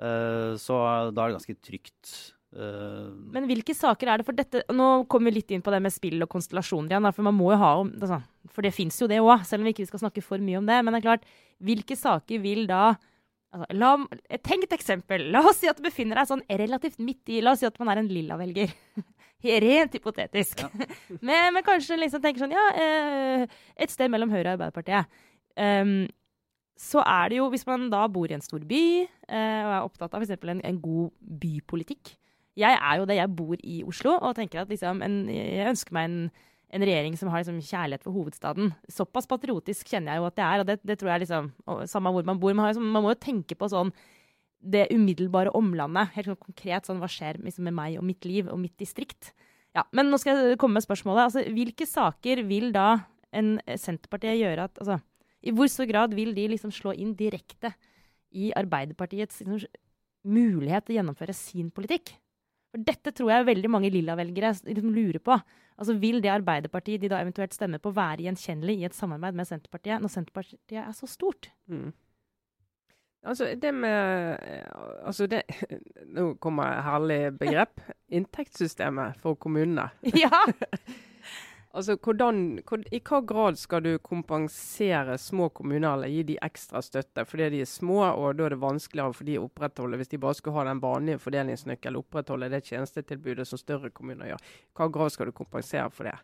[0.01, 0.79] eh, så
[1.11, 2.13] da er det ganske trygt.
[2.55, 5.81] eh, Men hvilke saker er det for dette Nå kommer vi litt inn på det
[5.83, 9.07] med spill og konstellasjoner igjen, for man må jo ha altså, For det fins jo
[9.07, 10.79] det òg, selv om vi ikke skal snakke for mye om det.
[10.83, 11.27] Men det er klart,
[11.59, 12.95] hvilke saker vil da
[13.51, 13.97] altså, la,
[14.29, 15.29] Et eksempel.
[15.31, 17.77] La oss si at du befinner deg sånn relativt midt i La oss si at
[17.79, 18.71] man er en lilla-velger.
[19.67, 20.63] Rent hypotetisk.
[20.65, 20.69] Ja.
[21.28, 25.12] men, men kanskje liksom tenker sånn Ja, eh, et sted mellom Høyre og Arbeiderpartiet.
[25.58, 26.08] Um,
[26.78, 29.86] så er det jo, hvis man da bor i en stor by eh, og er
[29.86, 30.36] opptatt av f.eks.
[30.45, 31.10] En, en god
[31.41, 32.12] bypolitikk
[32.62, 35.97] Jeg er jo det, jeg bor i Oslo og tenker at liksom en, jeg ønsker
[35.97, 36.19] meg en,
[36.78, 38.69] en regjering som har liksom kjærlighet for hovedstaden.
[38.93, 41.50] Såpass patriotisk kjenner jeg jo at det er, og det, det tror jeg liksom
[41.89, 42.54] Samme hvor man bor.
[42.54, 43.93] Man, har, liksom- man må jo tenke på sånn
[44.59, 46.13] det umiddelbare omlandet.
[46.15, 49.33] Helt sånn konkret sånn hva skjer liksom, med meg og mitt liv og mitt distrikt.
[49.77, 51.27] Ja, Men nå skal jeg komme med spørsmålet.
[51.27, 53.03] Altså, hvilke saker vil da
[53.35, 55.01] en Senterpartiet gjøre at altså,
[55.45, 57.73] I hvor stor grad vil de liksom slå inn direkte
[58.33, 59.67] i Arbeiderpartiets liksom,
[60.27, 62.15] mulighet til å gjennomføre sin politikk?
[62.73, 65.37] For dette tror jeg veldig mange lilla-velgere liksom lurer på.
[65.77, 69.47] Altså, Vil det Arbeiderpartiet de da eventuelt stemmer på, være gjenkjennelig i et samarbeid med
[69.47, 71.51] Senterpartiet, når Senterpartiet er så stort?
[71.69, 71.93] Mm.
[73.25, 74.38] Altså, det med
[75.03, 75.43] Altså, det
[76.15, 77.82] Nå kommer et herlig begrep.
[78.17, 79.89] Inntektssystemet for kommunene.
[80.23, 80.45] ja!
[81.77, 86.82] Altså, hvordan, hvor, I hva grad skal du kompensere små kommuner eller gi de ekstra
[86.82, 90.10] støtte fordi de er små, og da er det vanskeligere for de å opprettholde, hvis
[90.10, 94.41] de bare skulle ha den vanlige fordelingsnøkkelen, opprettholde det tjenestetilbudet som større kommuner gjør.
[94.41, 96.15] I hva grad skal du kompensere for det?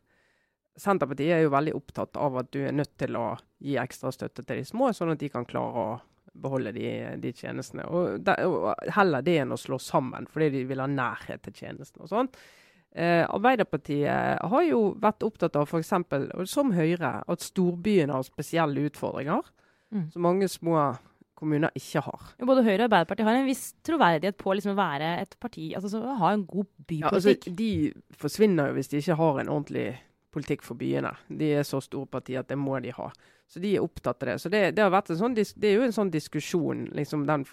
[0.79, 3.27] Senterpartiet er jo veldig opptatt av at du er nødt til å
[3.61, 5.93] gi ekstra støtte til de små, sånn at de kan klare å
[6.33, 6.89] beholde de,
[7.21, 7.85] de tjenestene.
[7.85, 11.53] Og, der, og Heller det enn å slå sammen, fordi de vil ha nærhet til
[11.63, 12.31] tjenestene og sånn.
[12.93, 15.93] Eh, Arbeiderpartiet har jo vært opptatt av f.eks.
[16.51, 19.49] som Høyre, at storbyene har spesielle utfordringer.
[19.93, 20.07] Mm.
[20.13, 20.77] Som mange små
[21.37, 22.31] kommuner ikke har.
[22.41, 26.01] Både Høyre og Arbeiderpartiet har en viss troverdighet på liksom å være et parti, altså
[26.01, 27.55] å ha en god Ja, altså, bypolitikk.
[27.57, 29.87] de forsvinner jo hvis de ikke har en ordentlig
[30.33, 31.11] politikk for byene.
[31.29, 33.09] De er så store partier at det må de ha.
[33.53, 34.39] Så de er opptatt av det.
[34.41, 37.43] Så det, det, har vært en sånn, det er jo en sånn diskusjon, liksom den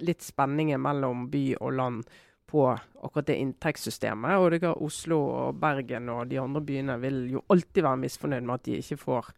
[0.00, 2.14] litt spenningen mellom by og land
[2.48, 4.38] på akkurat det inntektssystemet.
[4.40, 8.46] Og det kan Oslo og Bergen og de andre byene vil jo alltid være misfornøyd
[8.46, 9.28] med at de ikke får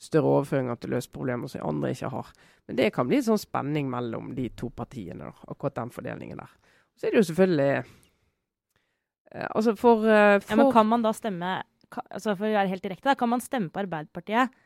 [0.00, 2.32] større overføringer til å løse problemer som andre ikke har.
[2.64, 6.40] Men det kan bli en sånn spenning mellom de to partiene, da, akkurat den fordelingen
[6.40, 6.56] der.
[6.96, 11.12] Så er det jo selvfølgelig eh, Altså for, eh, for Ja, men kan man da
[11.16, 11.52] stemme
[11.90, 14.56] altså For å være helt direkte, da, kan man stemme på Arbeiderpartiet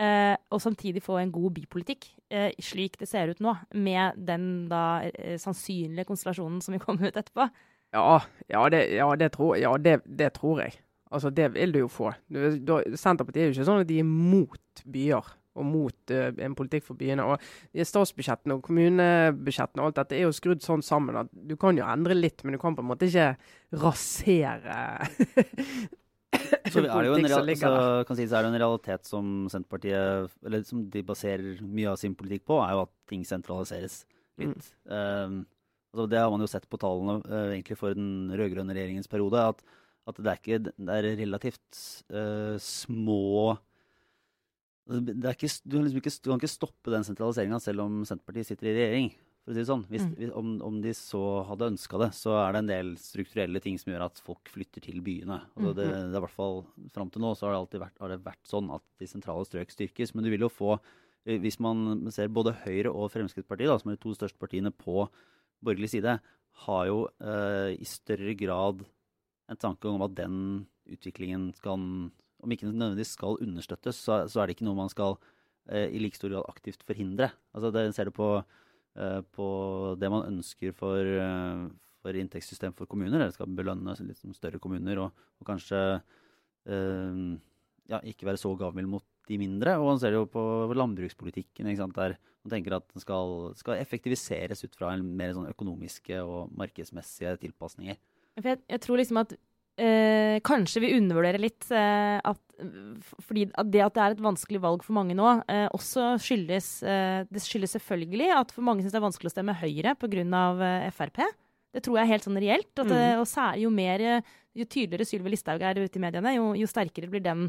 [0.00, 4.66] eh, og samtidig få en god bypolitikk, eh, slik det ser ut nå, med den
[4.70, 7.48] da eh, sannsynlige konstellasjonen som vil komme ut etterpå?
[7.94, 8.18] Ja,
[8.50, 10.76] ja, det, ja, det, tror, ja det, det tror jeg.
[11.14, 12.10] Altså, Det vil du jo få.
[12.26, 16.56] Du, du, Senterpartiet er jo ikke sånn at de er mot byer og mot en
[16.58, 17.22] politikk for byene.
[17.22, 21.78] og Statsbudsjettene og kommunebudsjettene og alt dette er jo skrudd sånn sammen at du kan
[21.78, 23.36] jo endre litt, men du kan på en måte ikke
[23.78, 24.80] rasere
[26.74, 27.70] Så er det jo en, real, så
[28.08, 32.16] kan sies er det en realitet som Senterpartiet Eller som de baserer mye av sin
[32.18, 34.00] politikk på, er jo at ting sentraliseres
[34.40, 34.70] litt.
[34.88, 35.44] Um,
[35.92, 39.44] altså det har man jo sett på tallene uh, egentlig for den rød-grønne regjeringens periode,
[39.52, 39.62] at,
[40.10, 43.54] at det er ikke Det er relativt uh, små
[44.84, 48.02] det er ikke, du, kan liksom ikke, du kan ikke stoppe den sentraliseringa selv om
[48.04, 49.06] Senterpartiet sitter i regjering.
[49.44, 49.84] For å si det sånn.
[49.92, 50.30] Hvis, Mm.
[50.40, 53.92] om, om de så hadde ønska det, så er det en del strukturelle ting som
[53.92, 55.36] gjør at folk flytter til byene.
[55.54, 56.62] Altså det, det er i hvert fall
[56.94, 59.44] Fram til nå så har det alltid vært, har det vært sånn at de sentrale
[59.44, 60.14] strøk styrkes.
[60.14, 60.78] Men du vil jo få,
[61.26, 64.72] eh, hvis man ser både Høyre og Fremskrittspartiet, da, som er de to største partiene
[64.72, 65.04] på
[65.64, 66.16] borgerlig side,
[66.64, 68.84] har jo eh, i større grad
[69.50, 71.76] en tanke om at den utviklingen skal
[72.44, 75.14] Om ikke nødvendigvis skal understøttes, så, så er det ikke noe man skal
[75.68, 77.30] eh, i like stor grad aktivt forhindre.
[77.56, 78.44] Altså det ser du på,
[79.34, 79.46] på
[79.98, 81.64] det man ønsker for, eh,
[82.04, 83.20] for inntektssystem for kommuner.
[83.20, 87.24] Eller skal belønne sånn større kommuner og, og kanskje eh,
[87.90, 89.78] ja, ikke være så gavmild mot de mindre.
[89.80, 90.44] Og man ser det jo på
[90.76, 96.20] landbrukspolitikken, der man tenker at den skal, skal effektiviseres ut fra en mer sånn økonomiske
[96.20, 97.96] og markedsmessige tilpasninger.
[98.42, 99.36] Jeg, jeg tror liksom at
[99.80, 102.40] eh, kanskje vi undervurderer litt eh, at
[103.24, 106.68] fordi at det at det er et vanskelig valg for mange nå, eh, også skyldes
[106.86, 110.44] eh, Det skyldes selvfølgelig at for mange syns det er vanskelig å stemme Høyre pga.
[110.68, 111.24] Eh, Frp.
[111.74, 112.70] Det tror jeg er helt sånn reelt.
[112.78, 114.06] At, eh, og særlig jo mer
[114.54, 117.48] Jo tydeligere Sylvi Listhaug er ute i mediene, jo, jo sterkere blir den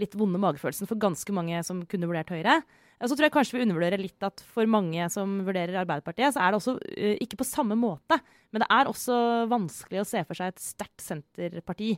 [0.00, 2.62] litt vonde magefølelsen for ganske mange som kunne vurdert Høyre.
[2.96, 6.42] Og så tror jeg kanskje vi undervurderer litt at for mange som vurderer Arbeiderpartiet, så
[6.42, 8.18] er det også eh, ikke på samme måte,
[8.54, 9.18] men det er også
[9.50, 11.96] vanskelig å se for seg et sterkt senterparti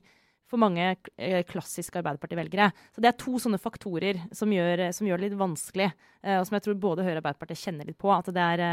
[0.48, 0.88] for mange
[1.20, 2.70] eh, klassiske Arbeiderparti-velgere.
[2.96, 5.90] Så det er to sånne faktorer som gjør, som gjør det litt vanskelig,
[6.24, 8.10] eh, og som jeg tror både Høyre og Arbeiderpartiet kjenner litt på.
[8.14, 8.64] At det er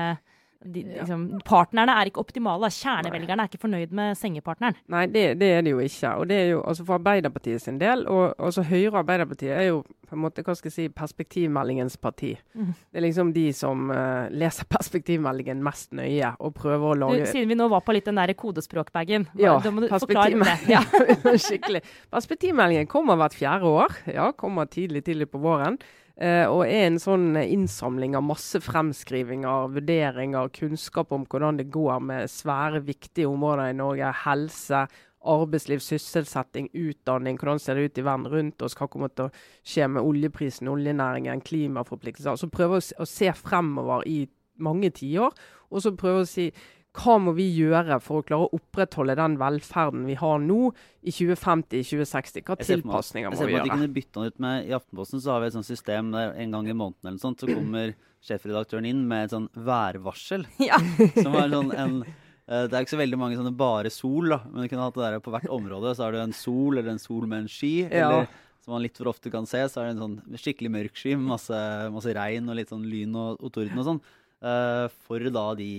[0.65, 2.69] de, liksom, Partnerne er ikke optimale.
[2.73, 4.77] Kjernevelgerne er ikke fornøyd med sengepartneren.
[4.91, 6.13] Nei, det, det er det jo ikke.
[6.19, 9.67] Og det er jo altså For Arbeiderpartiet sin del, og også Høyre og Arbeiderpartiet er
[9.69, 12.35] jo på en måte, hva skal jeg si, perspektivmeldingens parti.
[12.53, 12.71] Mm.
[12.77, 17.31] Det er liksom de som uh, leser perspektivmeldingen mest nøye og prøver å Du, lage
[17.31, 20.57] siden vi nå var på litt den der kodespråkbagen, Ja, da må du forklare det.
[20.71, 20.83] Ja.
[21.47, 21.83] Skikkelig.
[22.13, 23.99] Perspektivmeldingen kommer hvert fjerde år.
[24.09, 25.79] Ja, kommer tidlig tidlig på våren.
[26.15, 31.99] Eh, og er en sånn innsamling av masse fremskrivinger, vurderinger, kunnskap om hvordan det går
[32.07, 34.13] med svære, viktige områder i Norge.
[34.23, 34.85] Helse,
[35.25, 37.39] arbeidsliv, sysselsetting, utdanning.
[37.41, 38.77] Hvordan ser det ut i verden rundt oss?
[38.79, 39.33] Hva kommer til å
[39.67, 42.39] skje med oljeprisen, oljenæringen, klimaforpliktelser?
[42.39, 44.21] Så prøve å, å se fremover i
[44.63, 45.35] mange tiår,
[45.67, 46.47] og så prøve å si
[46.95, 50.71] hva må vi gjøre for å klare å opprettholde den velferden vi har nå,
[51.05, 52.45] i 2050-2060?
[52.47, 53.37] Hva tilpasninger må vi gjøre?
[53.37, 55.49] Jeg ser på at de kunne bytte den ut med I Aftenposten så har vi
[55.51, 59.27] et sånt system der en gang i måneden eller sånt, så kommer sjefredaktøren inn med
[59.27, 60.47] et sånn værvarsel.
[60.71, 60.79] Ja.
[61.17, 64.41] Som er sånn en eh, Det er ikke så veldig mange sånne bare sol, da.
[64.47, 65.93] Men du kunne hatt det der på hvert område.
[65.93, 67.75] Så har du en sol, eller en sol med en sky.
[67.85, 68.09] Ja.
[68.09, 68.33] Eller
[68.65, 71.13] som man litt for ofte kan se, så er det en sånn skikkelig mørk sky
[71.13, 71.57] med masse,
[71.93, 73.99] masse regn og litt sånn lyn og, og torden og sånn.
[74.45, 75.69] Uh, for da de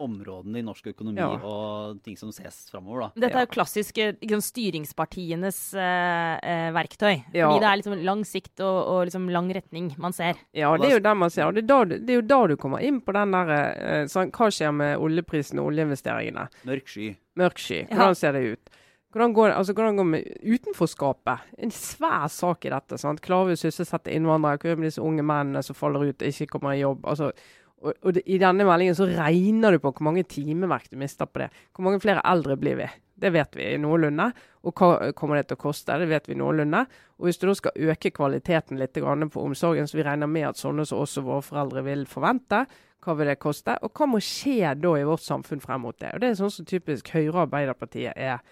[0.00, 1.28] områdene i norsk økonomi Ja.
[1.44, 3.10] og ting som ses framover.
[3.14, 7.22] Dette er jo klassiske liksom, styringspartienes eh, eh, verktøy.
[7.36, 7.48] Ja.
[7.50, 10.40] Fordi det er liksom lang sikt og, og liksom lang retning man ser.
[10.56, 11.46] Ja, det er jo der man ser.
[11.50, 14.04] Og det er, da, det er jo da du kommer inn på den der eh,
[14.10, 16.48] sånn, Hva skjer med oljeprisen og oljeinvesteringene?
[16.68, 17.12] Mørk sky.
[17.40, 17.82] Mørk sky.
[17.84, 17.94] Ja.
[17.96, 18.76] Hvordan ser det ut?
[19.10, 21.40] Hvordan går, det- altså, hvordan går med utenforskapet?
[21.58, 22.98] En svær sak i dette.
[22.98, 23.20] sant?
[23.20, 24.58] Klarer vi å sysselsette innvandrere?
[24.62, 27.02] Hva gjør vi med disse unge mennene som faller ut og ikke kommer i jobb?
[27.10, 27.32] Altså,
[27.80, 31.28] og, og det, I denne meldingen så regner du på hvor mange timeverk du mister
[31.28, 31.48] på det.
[31.72, 32.88] Hvor mange flere eldre blir vi?
[33.20, 34.30] Det vet vi noenlunde.
[34.68, 35.96] Og hva kommer det til å koste?
[36.00, 36.84] Det vet vi noenlunde.
[37.20, 40.60] Og hvis du da skal øke kvaliteten litt på omsorgen, så vi regner med at
[40.60, 42.64] sånne som også våre foreldre vil forvente,
[43.00, 43.78] hva vil det koste?
[43.80, 46.12] Og hva må skje da i vårt samfunn frem mot det?
[46.14, 48.42] Og Det er sånn som typisk Høyre og Arbeiderpartiet er.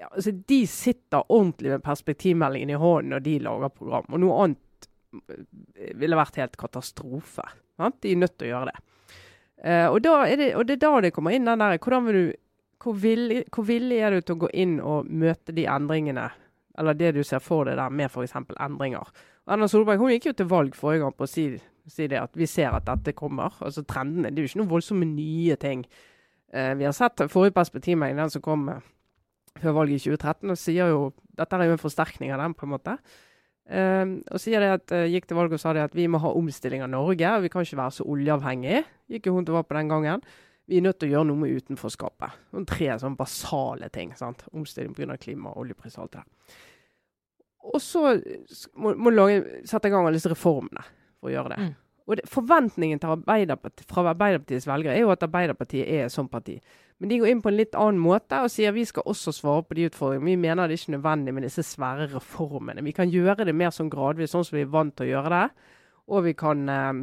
[0.00, 4.08] Ja, altså De sitter ordentlig med perspektivmeldingen i hånden når de lager program.
[4.08, 4.88] Og noe annet
[6.00, 7.44] ville vært helt katastrofe.
[7.80, 8.84] De er nødt til å gjøre det.
[9.60, 10.10] Uh, og, det,
[10.56, 14.22] og, det, er da det kommer inn den der hvor, villig, hvor villig er du
[14.22, 16.30] til å gå inn og møte de endringene,
[16.80, 18.38] eller det du ser for deg der med f.eks.
[18.56, 19.10] endringer.
[19.50, 21.44] Erna Solberg hun gikk jo til valg forrige gang på å si,
[21.90, 23.56] si, det at vi ser at dette kommer.
[23.60, 24.30] Altså trendene.
[24.30, 25.84] Det er jo ikke noen voldsomme nye ting.
[26.54, 28.80] Uh, vi har sett forrige perspektivmelding, den som kom uh,
[29.60, 31.02] før valget i 2013, og sier jo
[31.40, 32.96] dette er jo en forsterkning av den, på en måte.
[33.70, 36.18] Uh, og sier det at, uh, gikk til valg og sa det at vi må
[36.22, 37.34] ha omstilling av Norge.
[37.36, 38.80] og Vi kan ikke være så oljeavhengig.
[39.14, 40.24] Gikk jo hun til valg på den gangen.
[40.70, 42.34] Vi er nødt til å gjøre noe med utenforskapet.
[42.54, 44.12] Noen tre sånne basale ting.
[44.18, 44.44] sant?
[44.54, 45.16] Omstilling pga.
[45.18, 46.58] klima, oljepris og alt det der.
[47.70, 48.02] Og så
[48.74, 50.84] må, må lage, sette i gang alle disse reformene
[51.20, 51.64] for å gjøre det.
[51.66, 51.72] Mm.
[52.10, 56.56] Og det, Forventningen fra Arbeiderpartiets velgere er jo at Arbeiderpartiet er et sånt parti.
[57.00, 59.64] Men de går inn på en litt annen måte og sier vi skal også svare
[59.64, 60.28] på de utfordringene.
[60.28, 62.84] Vi mener det er ikke nødvendig med disse svære reformene.
[62.84, 65.32] Vi kan gjøre det mer sånn gradvis, sånn som vi er vant til å gjøre
[65.32, 65.70] det.
[66.12, 67.00] Og vi kan eh,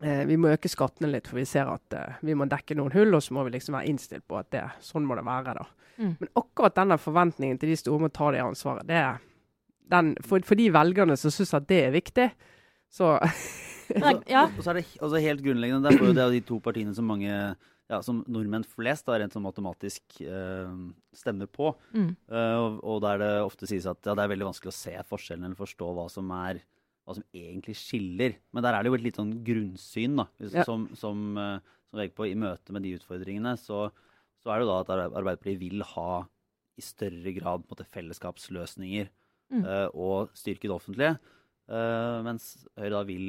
[0.00, 2.96] eh, vi må øke skattene litt, for vi ser at eh, vi må dekke noen
[2.96, 3.12] hull.
[3.18, 5.56] Og så må vi liksom være innstilt på at det, sånn må det være.
[5.60, 5.68] da.
[6.00, 6.14] Mm.
[6.22, 9.20] Men akkurat denne forventningen til de store må ta det ansvaret, det er
[9.90, 12.30] den, for, for, de velgerne som syns at det er viktig,
[12.90, 13.18] så
[14.30, 14.46] ja.
[14.46, 17.34] Og så er det altså helt grunnleggende Derfor er det de to partiene som mange
[17.90, 20.70] ja, som nordmenn flest da, rent sånn matematisk uh,
[21.16, 21.72] stemmer på.
[21.90, 22.12] Mm.
[22.30, 24.94] Uh, og, og, der det ofte sies at ja, det er veldig vanskelig å se
[25.08, 26.60] forskjellen eller forstå hva som, er,
[27.02, 28.36] hva som egentlig skiller.
[28.54, 30.66] Men der er det jo et litt sånn grunnsyn da, ja.
[30.68, 33.56] som, som, uh, som legger på i møte med de utfordringene.
[33.58, 33.88] Så,
[34.38, 36.22] så, er det jo da at Arbeiderpartiet vil ha
[36.78, 39.10] i større grad måte, fellesskapsløsninger
[39.52, 39.64] mm.
[39.98, 41.10] og styrke det offentlige.
[42.24, 42.46] mens
[42.78, 43.26] Høyre da vil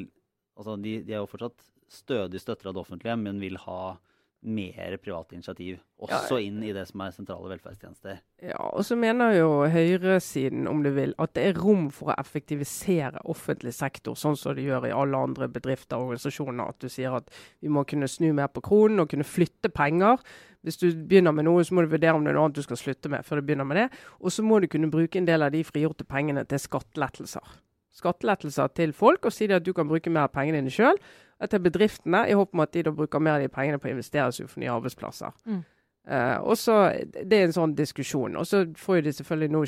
[0.60, 3.96] Altså de, de er jo fortsatt stødig støtter av det offentlige, men vil ha
[4.42, 6.46] mer privat initiativ, også ja.
[6.48, 8.22] inn i det som er sentrale velferdstjenester.
[8.42, 12.18] Ja, og så mener jo høyresiden, om du vil, at det er rom for å
[12.18, 16.74] effektivisere offentlig sektor, sånn som de gjør i alle andre bedrifter og organisasjoner.
[16.74, 17.30] At du sier at
[17.62, 20.22] vi må kunne snu mer på kronen og kunne flytte penger.
[20.66, 22.66] Hvis du begynner med noe, så må du vurdere om det er noe annet du
[22.66, 23.90] skal slutte med før du begynner med det.
[24.22, 27.62] Og så må du kunne bruke en del av de frigjorte pengene til skattelettelser
[27.98, 31.00] skattelettelser til folk og si at du kan bruke mer av pengene dine sjøl.
[31.42, 33.96] Til bedriftene, i håp om at de da bruker mer av de pengene på å
[33.96, 35.34] investere seg for nye arbeidsplasser.
[35.50, 35.64] Mm.
[36.02, 36.76] Uh, og så,
[37.14, 38.38] Det er en sånn diskusjon.
[38.38, 39.64] Og så får jo de selvfølgelig nå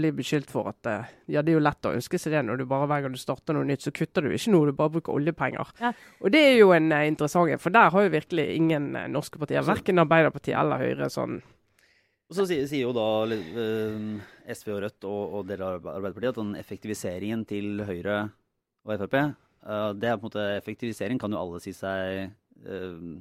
[0.00, 2.60] bli beskyldt for at uh, ja, det er jo lett å ønske seg det når
[2.60, 4.94] du bare hver gang du starter noe nytt, så kutter du ikke noe, du bare
[4.96, 5.72] bruker oljepenger.
[5.80, 5.92] Ja.
[6.20, 9.64] Og det er jo en uh, interessant for der har jo virkelig ingen norske partier,
[9.64, 11.40] verken Arbeiderpartiet eller Høyre, sånn
[12.32, 16.32] og så sier, sier jo da uh, SV og Rødt og, og deler av Arbeiderpartiet
[16.32, 18.16] at den effektiviseringen til Høyre
[18.82, 22.32] og Frp uh, det er på en måte Effektivisering kan jo alle si seg
[22.66, 23.12] uh,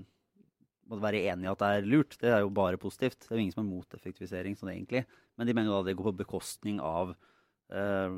[1.02, 2.18] være enig i at det er lurt.
[2.20, 3.22] Det er jo bare positivt.
[3.24, 5.06] Det er jo ingen som er mot effektivisering sånn egentlig.
[5.40, 8.18] Men de mener jo da det går på bekostning av uh,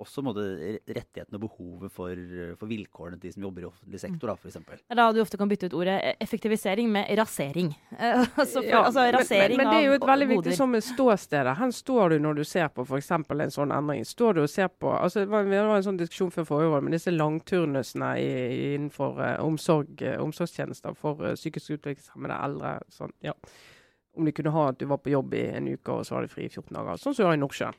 [0.00, 0.42] også måte,
[0.88, 2.16] rettighetene og behovet for,
[2.56, 4.84] for, vilkårene til de som jobber i offentlig sektor, da, f.eks.
[4.88, 7.68] Da du ofte kan bytte ut ordet e, effektivisering med rasering.
[8.00, 10.72] altså, for, ja, altså, rasering men, men, men, det er jo et veldig viktig som
[10.72, 11.54] med ståstedet.
[11.58, 13.10] Her står du når du ser på f.eks.
[13.12, 14.06] en sånn endring.
[14.08, 16.96] Står du og ser på altså, Vi var en sånn diskusjon før forrige år, men
[16.96, 22.74] disse langturnusene innenfor uh, omsorg, uh, omsorgstjenester for uh, psykisk utviklingshemmede eldre.
[22.92, 23.36] Sånn, ja.
[24.16, 26.26] Om de kunne ha at du var på jobb i en uke, og så var
[26.26, 27.00] de fri i 14 dager.
[27.00, 27.78] Sånn som du har i Nordsjøen.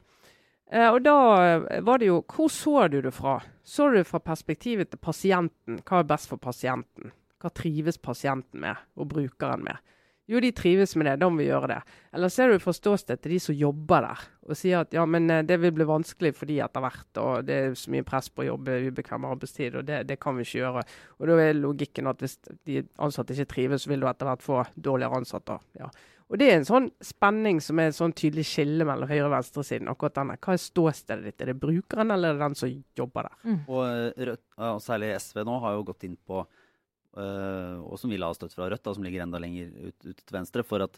[0.73, 3.39] Eh, og da eh, var det jo Hvor så du det fra?
[3.63, 5.81] Så du det fra perspektivet til pasienten?
[5.85, 7.13] Hva er best for pasienten?
[7.39, 9.77] Hva trives pasienten med, og brukeren med?
[10.25, 11.77] Jo, de trives med det, da må vi gjøre det.
[12.15, 15.27] Eller ser du fra ståstedet til de som jobber der, og sier at ja, men
[15.29, 18.31] eh, det vil bli vanskelig for de etter hvert, og det er så mye press
[18.31, 20.85] på å jobbe ubekvem arbeidstid, og det, det, kan vi ikke gjøre.
[21.19, 24.47] Og da er logikken at hvis de ansatte ikke trives, så vil du etter hvert
[24.47, 25.59] få dårligere ansatte.
[25.77, 25.91] Ja.
[26.33, 29.35] Og Det er en sånn spenning som er et sånn tydelig skille mellom høyre- og
[29.35, 29.87] venstresiden.
[29.87, 30.37] akkurat denne.
[30.41, 31.41] Hva er ståstedet ditt?
[31.41, 33.35] Er det brukeren eller er det den som jobber der?
[33.45, 33.59] Mm.
[33.69, 36.47] Og, eh, Rødt, og Særlig SV nå har jo gått inn på,
[37.17, 40.17] øh, og som vil ha støtte fra Rødt, da, som ligger enda lenger ut, ut
[40.17, 40.97] til venstre, for at,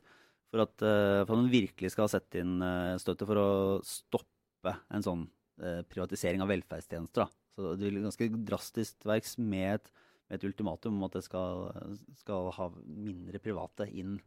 [0.50, 4.78] for at, øh, for at man virkelig skal sette inn øh, støtte for å stoppe
[4.90, 7.24] en sånn privatisering av velferdstjenester.
[7.24, 7.28] Da.
[7.56, 9.92] Så Det vil ganske drastisk verks med et,
[10.30, 11.72] med et ultimatum om at det skal,
[12.16, 14.20] skal ha mindre private inn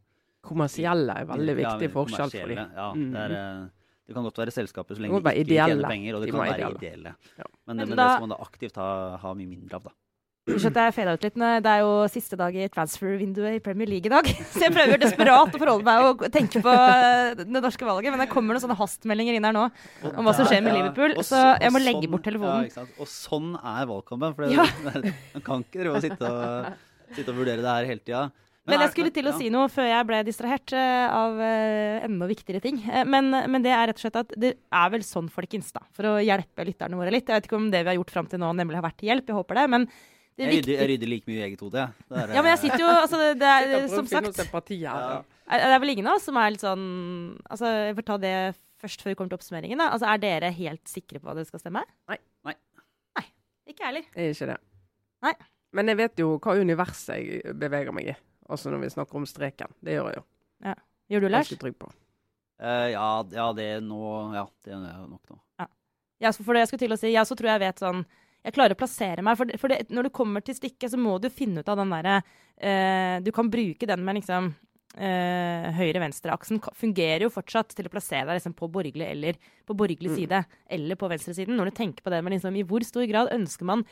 [0.45, 2.75] kommersielle er veldig viktig forskjell for dem.
[2.79, 3.07] Ja, mm.
[3.13, 6.25] det, er, eh, det, kan godt være selskaper så lenge de ikke tjener penger, og
[6.25, 6.83] det de kan være ideelle.
[6.83, 7.15] ideelle.
[7.39, 7.49] Ja.
[7.49, 8.91] Men, men, men da, det skal man da aktivt ha,
[9.25, 9.97] ha, mye mindre av, da.
[10.49, 11.35] Unnskyld jeg fada ut litt.
[11.37, 14.31] Det er jo siste dag i transfer-vinduet i Premier League i dag.
[14.55, 18.15] Så jeg prøver desperat å forholde meg og tenke på eh, det norske valget.
[18.15, 19.67] Men det kommer noen sånne hastmeldinger inn her nå
[20.09, 21.19] om hva som skjer med Liverpool.
[21.21, 22.71] Så så- jeg må legge sånn- bort telefonen.
[22.73, 22.87] Ja.
[22.97, 24.37] Og sånn er valgkampen.
[24.39, 24.49] For
[25.37, 28.25] man kan ikke drive og sitte og, sitte og vurdere det her hele tida.
[28.69, 32.29] Men jeg skulle til å si noe før jeg ble distrahert eh, av uh, enda
[32.29, 32.83] viktigere ting.
[32.85, 35.83] Eh, men, men det er rett og slett at det er vel sånn, folkens, da,
[35.97, 37.29] for å hjelpe lytterne våre litt.
[37.29, 39.13] Jeg vet ikke om det vi har gjort fram til nå nemlig har vært til
[39.13, 39.67] hjelp, jeg håper det.
[39.75, 42.29] Men det Jeg er rydder, jeg rydder like mye i eget hode, jeg.
[42.37, 44.71] Ja, men jeg sitter jo altså, det, det er, Som sagt, et.
[44.79, 44.95] Ja.
[44.95, 45.19] Ja.
[45.51, 46.85] er det er vel ingen av oss som er litt sånn
[47.49, 48.35] Altså, jeg får ta det
[48.79, 49.83] først før vi kommer til oppsummeringen.
[49.83, 49.91] da.
[49.97, 51.83] Altså, Er dere helt sikre på hva det skal stemme?
[52.11, 52.21] Nei.
[52.47, 52.55] Nei.
[53.19, 53.27] Nei,
[53.67, 54.07] Ikke jeg heller.
[54.15, 54.59] Jeg er ikke det.
[55.27, 55.35] Nei.
[55.75, 58.17] Men jeg vet jo hva universet jeg beveger meg i.
[58.49, 59.73] Altså når vi snakker om streken.
[59.85, 60.75] Det gjør jeg jo.
[61.09, 61.49] Gjør du, Lars?
[61.49, 61.91] Ganske trygg på.
[62.61, 63.99] Eh, ja, ja, det nå
[64.35, 65.37] Ja, det er nok nå.
[65.61, 65.67] Ja,
[66.27, 68.03] ja for det jeg skulle til å si, ja, så tror jeg vet sånn
[68.45, 69.37] Jeg klarer å plassere meg.
[69.39, 71.79] For, det, for det, når du kommer til stykket, så må du finne ut av
[71.81, 72.17] den derre
[72.57, 74.51] eh, Du kan bruke den med liksom
[74.97, 76.61] eh, høyre-venstre-aksen.
[76.79, 80.17] Fungerer jo fortsatt til å plassere deg liksom på borgerlig eller på borgerlig Mm.
[80.17, 80.45] side
[80.79, 81.57] eller på venstresiden.
[81.59, 83.85] Når du tenker på det med liksom, i hvor stor grad ønsker man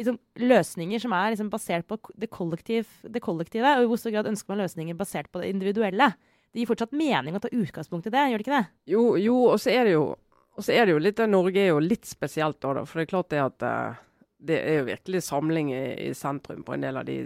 [0.00, 4.14] liksom, løsninger som er liksom, basert på det, kollektiv, det kollektive, og i hvor stor
[4.14, 6.12] grad ønsker man løsninger basert på det individuelle.
[6.52, 8.66] Det gir fortsatt mening å ta utgangspunkt i det, gjør det ikke det?
[8.92, 10.06] Jo, jo, og så er det jo
[10.52, 13.12] og så er det jo litt, Norge er jo litt spesielt da, for det er
[13.12, 14.00] klart det at eh,
[14.42, 17.18] det er jo virkelig samling i, i sentrum på en del av de,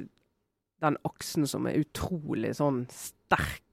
[0.84, 3.64] den aksen som er utrolig sånn sterkt,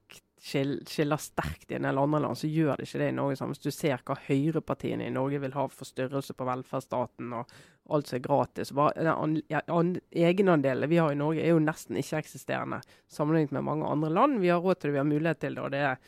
[0.44, 3.46] skiller sterkt i en del andre land, så gjør det ikke det i Norge.
[3.52, 7.54] Hvis du ser hva høyrepartiene i Norge vil ha for størrelse på velferdsstaten og
[7.90, 8.72] alt som er gratis.
[8.72, 12.80] Bare, den an, ja, an, egenandelen vi har i Norge er jo nesten ikke-eksisterende
[13.12, 14.40] sammenlignet med mange andre land.
[14.40, 15.64] Vi har råd til det, vi har mulighet til det.
[15.64, 15.98] og det er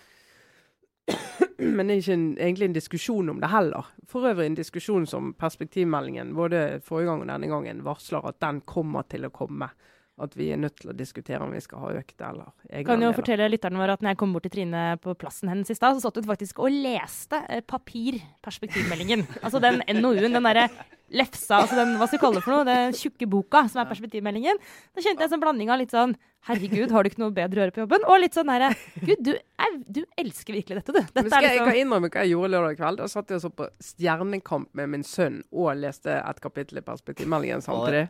[1.76, 3.90] men det er ikke en, egentlig en diskusjon om det heller.
[4.08, 8.62] For øvrig en diskusjon som perspektivmeldingen både forrige gang og denne gangen varsler at den
[8.66, 9.70] kommer til å komme.
[10.16, 12.78] At vi er nødt til å diskutere om vi skal ha økt eller Kan jo
[12.78, 13.16] egenandeler.
[13.18, 15.98] fortelle lytterne våre at når jeg kom bort til Trine på plassen hennes i stad,
[15.98, 19.26] så satt hun faktisk og leste eh, papirperspektivmeldingen.
[19.44, 20.70] altså den NOU-en, den derre
[21.14, 23.90] lefsa, altså den, hva skal vi kalle det for noe, den tjukke boka som er
[23.90, 24.58] perspektivmeldingen.
[24.90, 26.16] Da kjente jeg en sånn blanding av litt sånn
[26.46, 28.04] Herregud, har du ikke noe bedre å gjøre på jobben?
[28.06, 28.68] Og litt sånn derre
[29.02, 31.00] Gud, du, er, du elsker virkelig dette, du.
[31.02, 33.00] Men Dette skal er jeg liksom kan innrømme hva jeg gjorde lørdag kveld?
[33.00, 36.84] Da satt jeg og så på Stjernekamp med min sønn og leste et kapittel i
[36.86, 38.04] perspektivmeldingen samtidig.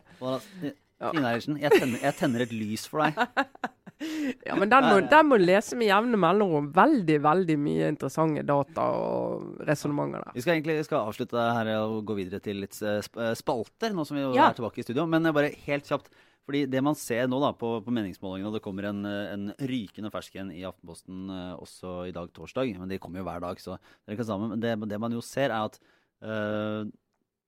[0.97, 1.11] Ja.
[1.13, 3.17] Trine Eilertsen, jeg jeg tenner et lys for deg.
[4.45, 6.67] Ja, men den må, den må lese med jevne mellomrom.
[6.75, 10.35] Veldig, veldig mye interessante data og resonnementer der.
[10.37, 13.95] Vi skal egentlig vi skal avslutte her og gå videre til litt eh, eh, spalter,
[13.97, 14.51] nå som vi Ja.
[14.51, 15.07] er tilbake i studio.
[15.09, 16.11] Men eh, bare helt kjapt.
[16.45, 20.13] Fordi det man ser nå da på, på meningsmålingene, og det kommer en, en rykende
[20.13, 21.25] fersk en i Aftenposten
[21.57, 24.53] også i dag, torsdag, men de kommer jo hver dag, så dere kan sammen.
[24.53, 25.81] Men det, det man jo ser, er at
[26.21, 26.85] eh,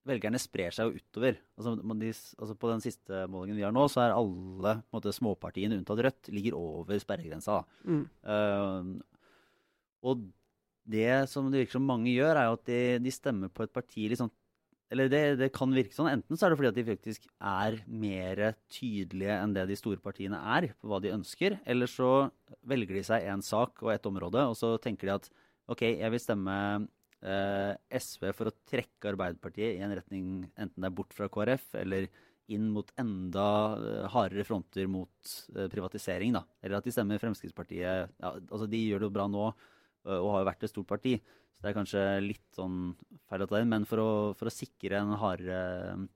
[0.10, 1.38] velgerne sprer seg jo utover.
[1.60, 5.78] Altså, de, altså På den siste målingen vi har nå, så er alle måte, småpartiene
[5.80, 7.62] unntatt Rødt ligger over sperregrensa.
[7.86, 8.04] Mm.
[8.26, 9.00] Uh,
[10.10, 10.28] og
[10.90, 13.74] det som det virker som mange gjør, er jo at de, de stemmer på et
[13.74, 14.32] parti sånn
[14.90, 16.10] Eller det, det kan virke sånn.
[16.16, 18.42] Enten så er det fordi at de faktisk er mer
[18.74, 22.30] tydelige enn det de store partiene er på hva de ønsker, eller så
[22.66, 25.30] velger de seg en sak og et område, og så tenker de at
[25.70, 26.56] OK, jeg vil stemme
[27.20, 32.08] SV for å trekke Arbeiderpartiet i en retning enten det er bort fra KrF eller
[32.54, 36.34] inn mot enda eh, hardere fronter mot eh, privatisering.
[36.36, 36.44] da.
[36.62, 40.32] Eller at de stemmer Fremskrittspartiet ja, altså De gjør det jo bra nå eh, og
[40.34, 41.18] har jo vært et stort parti.
[41.20, 42.80] Så det er kanskje litt sånn
[43.30, 43.70] feil å ta inn.
[43.72, 45.60] Men for å, for å sikre en hardere
[45.92, 46.08] eh,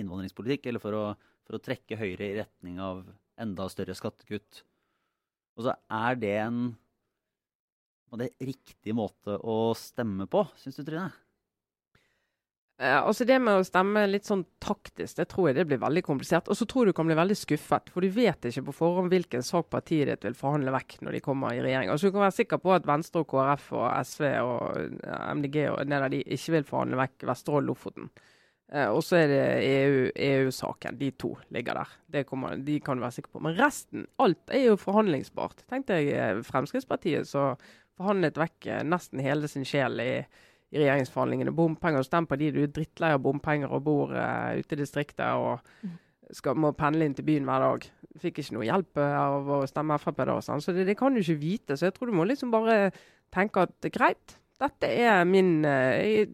[0.00, 1.04] innvandringspolitikk, eller for å,
[1.46, 3.04] for å trekke Høyre i retning av
[3.40, 4.60] enda større skattekutt
[5.58, 6.58] Og så er det en
[8.14, 11.10] på det er riktig måte å stemme på, syns du, Trine?
[12.78, 16.02] Eh, altså Det med å stemme litt sånn taktisk, det tror jeg det blir veldig
[16.06, 16.50] komplisert.
[16.50, 19.14] Og så tror jeg du kan bli veldig skuffet, for du vet ikke på forhånd
[19.14, 21.90] hvilken sak partiet ditt vil forhandle vekk når de kommer i regjering.
[21.90, 25.60] Altså Du kan være sikker på at Venstre og KrF og SV og eh, MDG
[25.72, 28.10] og en del av de ikke vil forhandle vekk Vesterålen-Lofoten.
[28.72, 30.98] Eh, og så er det EU EU-saken.
[30.98, 31.88] de to ligger der.
[32.10, 33.42] Det kommer, de kan du være sikker på.
[33.44, 35.62] Men resten, alt er jo forhandlingsbart.
[35.70, 37.54] Tenk deg eh, Fremskrittspartiet som
[37.98, 40.10] forhandlet vekk eh, nesten hele sin sjel i
[40.74, 41.54] i regjeringsforhandlingene.
[41.54, 45.26] Bompenger, stem på de du er drittlei av bompenger og bor uh, ute i distriktet
[45.38, 45.60] og
[46.34, 47.84] skal, må pendle inn til byen hver dag.
[48.22, 50.38] Fikk ikke noe hjelp eh, av å stemme Frp da.
[50.42, 50.62] Sånn.
[50.64, 51.76] Så det, det kan du ikke vite.
[51.78, 52.88] Så jeg tror du må liksom bare
[53.34, 56.24] tenke at greit, dette er min, uh,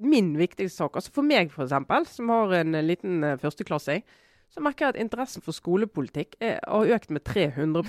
[0.00, 0.96] min viktigste sak.
[0.96, 4.08] Altså For meg, f.eks., som har en liten førsteklasse, førsteklassing,
[4.50, 7.84] så merker jeg at interessen for skolepolitikk er, har økt med 300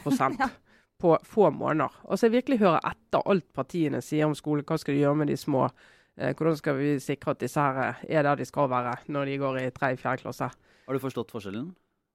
[1.01, 1.97] på få måneder.
[2.07, 4.65] Altså virkelig hører etter alt partiene sier om skole.
[4.67, 5.67] Hva skal de gjøre med de små?
[6.17, 9.31] Eh, hvordan skal vi sikre at disse her eh, er der de skal være når
[9.31, 10.21] de går i 3.-4.
[10.23, 10.51] klasse?
[10.87, 11.71] Har du forstått forskjellen?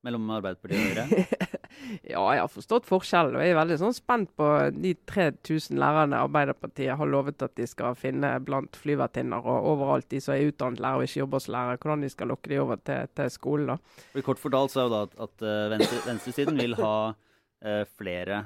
[0.06, 1.26] mellom Arbeiderpartiet og Høyre?
[2.14, 3.36] ja, jeg har forstått forskjellen.
[3.38, 7.66] Og jeg er veldig sånn spent på de 3000 lærerne Arbeiderpartiet har lovet at de
[7.68, 11.56] skal finne blant flyvertinner og overalt de som er utdannet lærer og ikke jobber som
[11.56, 11.80] lærer.
[11.82, 13.74] Hvordan de skal lokke de over til, til skolen.
[13.74, 14.24] da.
[14.26, 18.44] Kort fortalt så er jo da at, at venstre, venstresiden vil ha uh, flere,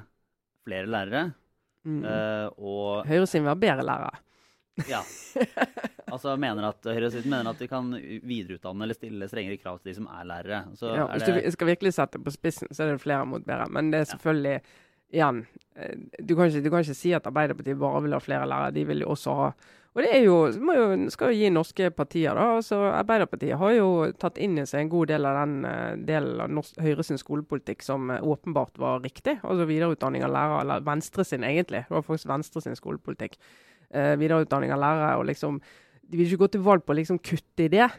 [0.67, 1.31] flere, lærere.
[1.83, 2.03] Mm.
[2.05, 4.21] Uh, og Høyresiden vil ha bedre lærere.
[4.89, 5.05] Ja.
[6.11, 7.85] Altså mener at Høyresiden mener at de kan
[8.27, 10.57] videreutdanne eller stille strengere krav til de som er lærere.
[10.83, 13.69] Ja, hvis du skal virkelig sette det på spissen, så er det flere mot bedre.
[13.71, 14.59] Men det er selvfølgelig ja.
[15.11, 15.45] Igjen,
[15.75, 18.75] eh, du kan, ikke, du kan, ikke, si at Arbeiderpartiet bare vil ha flere lærere.
[18.75, 19.47] De vil jo også ha
[19.91, 22.45] og det er jo, jo, skal jo gi norske partier, da.
[22.59, 23.89] altså Arbeiderpartiet har jo
[24.19, 27.19] tatt inn i seg en god del av den uh, delen av norsk, Høyre sin
[27.19, 29.39] skolepolitikk som uh, åpenbart var riktig.
[29.43, 31.83] Altså videreutdanning av lærere, eller Venstre sin egentlig.
[31.89, 33.35] Det var faktisk Venstre sin skolepolitikk
[33.93, 35.17] eh, videreutdanning av lærere.
[35.17, 35.59] og liksom,
[36.01, 37.89] De vil ikke gå til valg på å liksom kutte i det.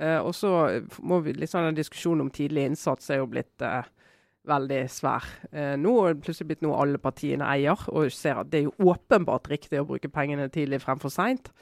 [0.00, 3.84] Eh, og så må vi liksom den Diskusjonen om tidlig innsats er jo blitt eh,
[4.48, 5.26] veldig svær.
[5.52, 8.68] Eh, nå er det plutselig blitt noe alle partiene eier, og ser at det er
[8.68, 11.52] jo åpenbart riktig å bruke pengene tidlig fremfor seint.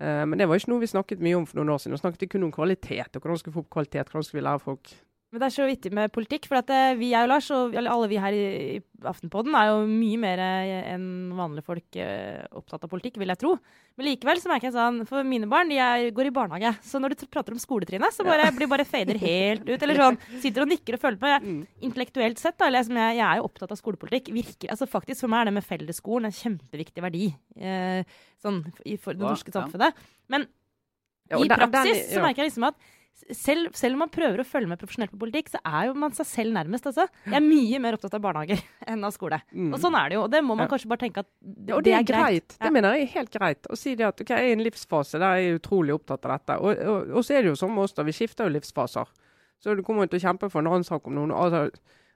[0.00, 1.96] Eh, men det var ikke noe vi snakket mye om for noen år siden.
[1.96, 4.46] Vi snakket kun om kvalitet, og hvordan skal vi få opp kvalitet, hvordan skal vi
[4.48, 4.94] lære folk
[5.32, 7.72] men det er så vittig med politikk, for at eh, vi er jo Lars, og
[7.80, 8.42] alle vi her i,
[8.76, 13.32] i Aftenpodden er jo mye mer eh, enn vanlige folk uh, opptatt av politikk, vil
[13.32, 13.54] jeg tro.
[13.96, 17.00] Men likevel så merker jeg sånn, for mine barn de er, går i barnehage, så
[17.00, 19.78] når du prater om skoletrinnet, så bare, blir bare fader helt ut.
[19.78, 21.32] Eller sånn, sitter og nikker og følger på.
[21.32, 21.58] Jeg, mm.
[21.88, 24.32] intellektuelt sett, da, eller jeg, jeg, er jo opptatt av skolepolitikk.
[24.36, 29.00] Virker, altså faktisk For meg er det med fellesskolen en kjempeviktig verdi eh, sånn, i
[29.00, 30.04] for det norske samfunnet.
[30.28, 30.44] Men
[31.40, 32.92] i praksis så merker jeg liksom at
[33.30, 36.14] selv, selv, om man prøver å følge med profesjonelt på politikk, så er jo man
[36.16, 36.86] seg selv nærmest.
[36.90, 37.06] Altså.
[37.28, 39.38] Jeg er mye mer opptatt av barnehager enn av skole.
[39.52, 39.70] Mm.
[39.72, 40.24] Og sånn er det jo.
[40.26, 42.22] Og det må man kanskje bare tenke at det, ja, det, det er greit.
[42.22, 42.56] greit.
[42.64, 43.68] Det mener jeg er helt greit.
[43.70, 46.26] Å si det at okay, jeg er i en livsfase der jeg er utrolig opptatt
[46.26, 46.58] av dette.
[46.62, 48.06] Og, og, og så er det jo sånn med oss, da.
[48.08, 49.14] Vi skifter jo livsfaser.
[49.62, 51.34] Så du kommer til å kjempe for en annen sak om noen.
[51.36, 51.68] Altså,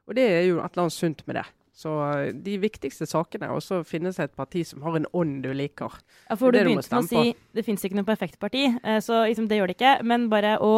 [0.06, 1.46] og det er jo et eller annet sunt med det.
[1.76, 5.42] Så eh, de viktigste sakene, og så finnes det et parti som har en ånd
[5.44, 5.98] du liker.
[6.30, 9.26] Ja, for du begynte med å si det finnes ikke noe perfekt parti, eh, så
[9.28, 9.96] liksom, det gjør det ikke.
[10.08, 10.72] Men bare å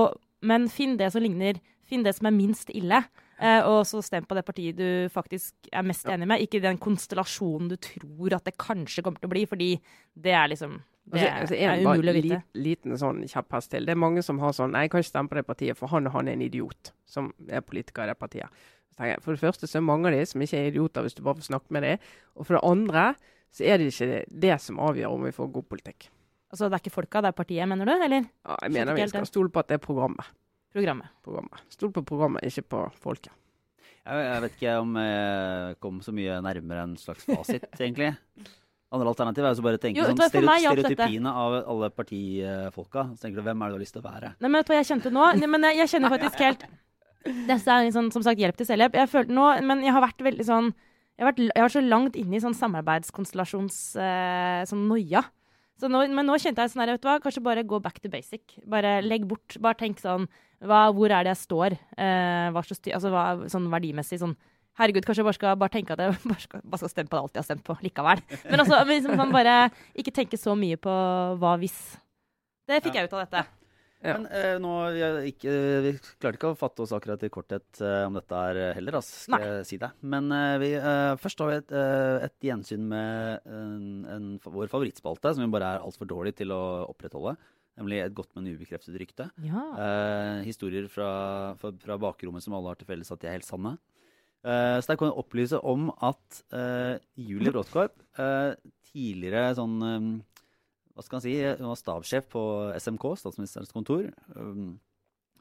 [0.44, 3.00] men finn det som ligner Finn det som er minst ille.
[3.40, 6.76] Uh, og så stem på det partiet du faktisk er mest enig med, ikke den
[6.82, 9.68] konstellasjonen du tror at det kanskje kommer til å bli, fordi
[10.12, 10.74] det er liksom
[11.08, 12.40] det altså, altså, er umulig å vite.
[12.42, 13.86] En liten sånn kjepphest til.
[13.88, 15.94] Det er mange som har sånn Nei, jeg kan ikke stemme på det partiet, for
[15.94, 18.66] han og han er en idiot, som er politiker i det partiet.
[18.98, 21.38] For det første så er mange av de som ikke er idioter, hvis du bare
[21.38, 22.06] får snakke med dem.
[22.34, 23.04] Og for det andre
[23.54, 26.08] så er det ikke det som avgjør om vi får god politikk.
[26.48, 27.94] Altså det er ikke folka, det er partiet, mener du?
[27.94, 28.28] eller?
[28.46, 30.28] Ja, jeg mener vi skal stole på at det er programmet.
[30.72, 31.12] Programmet.
[31.24, 31.64] programmet.
[31.72, 33.32] Stol på programmet, ikke på folket.
[34.08, 38.14] Jeg, jeg vet ikke om jeg kom så mye nærmere en slags fasit, egentlig.
[38.88, 43.10] Andre alternativ er jo bare å tenke jo, sånn stereotypiene av alle partifolka.
[43.12, 44.30] Så tenker du, Hvem er det du har lyst til å være?
[44.38, 45.26] Nei, men vet du hva jeg kjente nå?
[45.44, 46.64] men jeg, jeg kjenner faktisk helt
[47.26, 48.94] Dette er liksom, som sagt hjelp til selvhjelp.
[48.94, 51.76] Jeg følte nå, Men jeg har vært veldig sånn Jeg har vært, jeg har vært
[51.78, 55.24] så langt inne i sånn samarbeidskonstellasjons eh, sånn noia.
[55.78, 57.98] Så nå, men nå kjente jeg sånn her, vet du hva, kanskje bare gå back
[58.02, 58.54] to basic.
[58.70, 59.58] Bare legg bort.
[59.62, 60.28] Bare tenk sånn
[60.62, 61.76] hva, Hvor er det jeg står?
[61.98, 64.38] Eh, hva slags, altså hva, sånn verdimessig sånn
[64.78, 67.18] Herregud, kanskje jeg bare skal bare tenke at jeg bare skal, bare skal stemme på
[67.18, 68.22] alt jeg har stemt på likevel.
[68.46, 69.56] Men altså, liksom, sånn bare
[69.98, 70.98] ikke tenke så mye på
[71.42, 71.78] hva hvis.
[72.68, 73.57] Det fikk jeg ut av dette.
[73.98, 74.14] Ja.
[74.14, 74.72] Men eh, nå,
[75.26, 75.92] ikke, Vi
[76.22, 79.42] klarte ikke å fatte oss akkurat i korthet eh, om dette her heller, altså, skal
[79.42, 79.48] Nei.
[79.48, 79.90] jeg si det.
[80.14, 80.70] Men eh, vi,
[81.22, 81.74] først har vi et,
[82.28, 86.62] et gjensyn med en, en, vår favorittspalte, som vi bare er altfor dårlig til å
[86.86, 87.34] opprettholde.
[87.78, 89.28] Nemlig et godt, men ubekreftet rykte.
[89.44, 89.62] Ja.
[90.42, 91.10] historier fra,
[91.60, 93.76] fra, fra, bakrommet som alle har til felles at de er helt sanne.
[94.42, 96.40] så der kan jeg opplyse om at
[97.14, 97.94] Julie Bråttkorp,
[98.90, 99.78] tidligere sånn
[100.98, 102.40] hva skal han si, hun var stabssjef på
[102.74, 104.08] SMK, statsministerens kontor.
[104.34, 104.80] Um,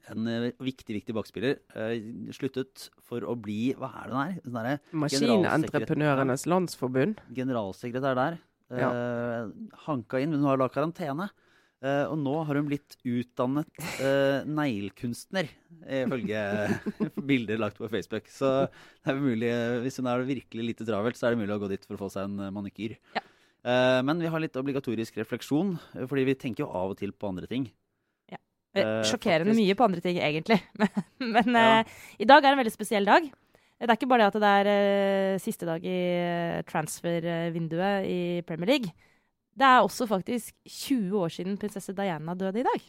[0.07, 1.57] en eh, viktig viktig bakspiller.
[1.73, 4.77] Uh, sluttet for å bli Hva er det hun er?
[4.93, 7.23] Maskinentreprenørenes Landsforbund.
[7.33, 8.37] Generalsekretær der.
[8.69, 8.91] Uh, ja.
[9.87, 11.31] Hanka inn, men hun har da karantene.
[11.81, 15.49] Uh, og nå har hun blitt utdannet uh, neglekunstner,
[15.97, 16.43] ifølge
[17.33, 18.29] bilder lagt på Facebook.
[18.33, 19.51] Så det er mulig,
[19.87, 22.05] hvis hun er virkelig lite travelt, så er det mulig å gå dit for å
[22.05, 22.97] få seg en manikyr.
[23.17, 23.25] Ja.
[23.68, 27.11] Uh, men vi har litt obligatorisk refleksjon, eh, fordi vi tenker jo av og til
[27.11, 27.65] på andre ting.
[28.32, 28.39] Ja.
[28.78, 30.61] Uh, Sjokkerende mye på andre ting, egentlig.
[30.80, 30.93] men,
[31.36, 31.82] men ja.
[32.15, 33.28] i dag er en veldig spesiell dag.
[33.78, 35.97] Det er ikke bare det at det er siste dag i
[36.65, 38.93] transfervinduet i Premier League.
[39.57, 42.88] Det er også faktisk 20 år siden prinsesse Diana døde i dag.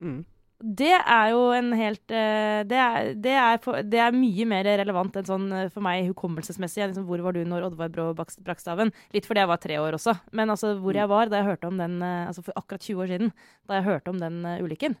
[0.00, 0.22] Mm.
[0.56, 4.64] Det er jo en helt uh, det, er, det, er for, det, er, mye mer
[4.80, 6.80] relevant enn sånn uh, for meg hukommelsesmessig.
[6.88, 8.92] Liksom, hvor var du når Oddvar Brå Brakstaven?
[9.12, 10.16] Litt fordi jeg var tre år også.
[10.36, 13.04] Men altså, hvor jeg var da jeg hørte om den uh, altså for akkurat 20
[13.04, 13.34] år siden,
[13.68, 14.96] da jeg hørte om den ulykken,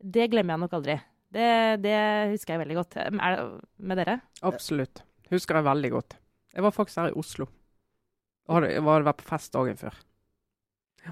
[0.00, 0.98] det glemmer jeg nok aldri.
[1.34, 1.50] Det,
[1.82, 1.98] det
[2.32, 2.96] husker jeg veldig godt.
[3.02, 3.44] Er det
[3.82, 4.18] med dere?
[4.46, 5.02] Absolutt.
[5.32, 6.16] Husker jeg veldig godt.
[6.54, 7.48] Jeg var faktisk her i Oslo.
[8.46, 9.96] Og hadde, jeg hadde vært på fest dagen før.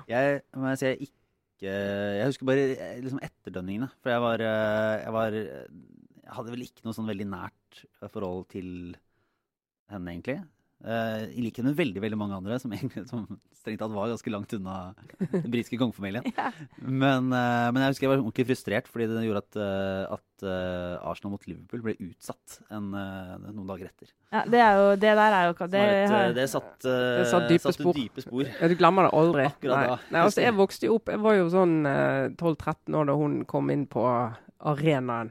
[0.09, 1.22] Jeg må jeg si jeg ikke
[1.63, 3.91] Jeg husker bare eh, liksom etterdønningene.
[4.03, 8.47] For jeg var, eh, jeg var Jeg hadde vel ikke noe sånn veldig nært forhold
[8.55, 8.69] til
[9.93, 10.39] henne, egentlig.
[10.83, 13.23] Eh, I likhet med veldig veldig mange andre som, egentlig, som
[13.55, 14.77] strengt tatt var ganske langt unna
[15.31, 16.27] den britiske kongefamilien.
[16.33, 16.49] Ja.
[16.83, 20.45] Men, uh, men jeg husker jeg var ordentlig frustrert fordi det gjorde at, uh, at
[21.07, 24.09] Arsenal mot Liverpool ble utsatt en, noen dager etter.
[24.33, 27.47] Ja, det, er jo, det der er jo det, det, har- det satt, Det satt
[27.53, 27.95] dype satt spor.
[27.95, 28.51] dype spor.
[28.51, 29.45] Ja, du glemmer det aldri.
[29.53, 29.85] Akkurat Nei.
[29.93, 29.99] da.
[30.17, 33.39] Nei, altså, jeg vokste jo opp Jeg var jo sånn eh, 12-13 år da hun
[33.53, 34.03] kom inn på
[34.73, 35.31] arenaen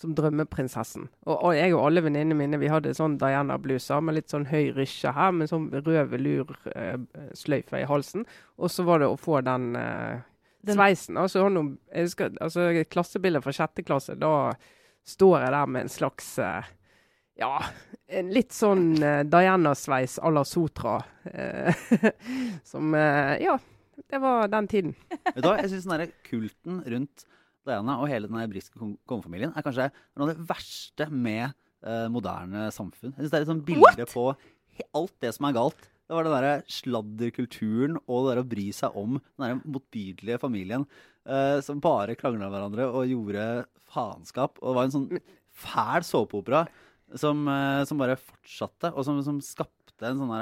[0.00, 1.08] som drømmeprinsessen.
[1.28, 4.70] Og, og jeg og alle venninnene mine vi hadde sånn Diana-bluser med litt sånn høy
[4.76, 8.24] rysje her, med sånn rød velursløyfe i halsen.
[8.58, 10.20] Og så var det å få den, eh,
[10.64, 11.16] Den- sveisen.
[11.16, 11.44] Altså,
[11.92, 14.52] jeg husker, altså, klassebildet fra sjette klasse, da
[15.04, 16.62] står jeg der med en slags eh,
[17.40, 17.58] ja,
[18.08, 21.02] en litt sånn eh, Diana-sveis à la Sotra.
[21.24, 21.72] Eh,
[22.64, 23.58] som eh, Ja,
[24.10, 24.94] det var den tiden.
[25.10, 27.24] Vet du hva, jeg synes den derre kulten rundt
[27.66, 31.50] Diana og hele den britiske kongefamilien er kanskje noe av det verste med
[31.84, 33.12] eh, moderne samfunn.
[33.16, 34.26] Jeg synes det er et sånt bilde på
[34.96, 35.88] alt det som er galt.
[36.10, 40.40] Det var den der sladderkulturen og det der å bry seg om den der motbydelige
[40.42, 40.86] familien
[41.28, 43.44] eh, som bare krangla med hverandre og gjorde
[43.92, 44.58] faenskap.
[44.62, 45.20] Og det var en sånn
[45.60, 46.64] fæl såpeopera
[47.20, 50.34] som, eh, som bare fortsatte, og som, som skapte en sånn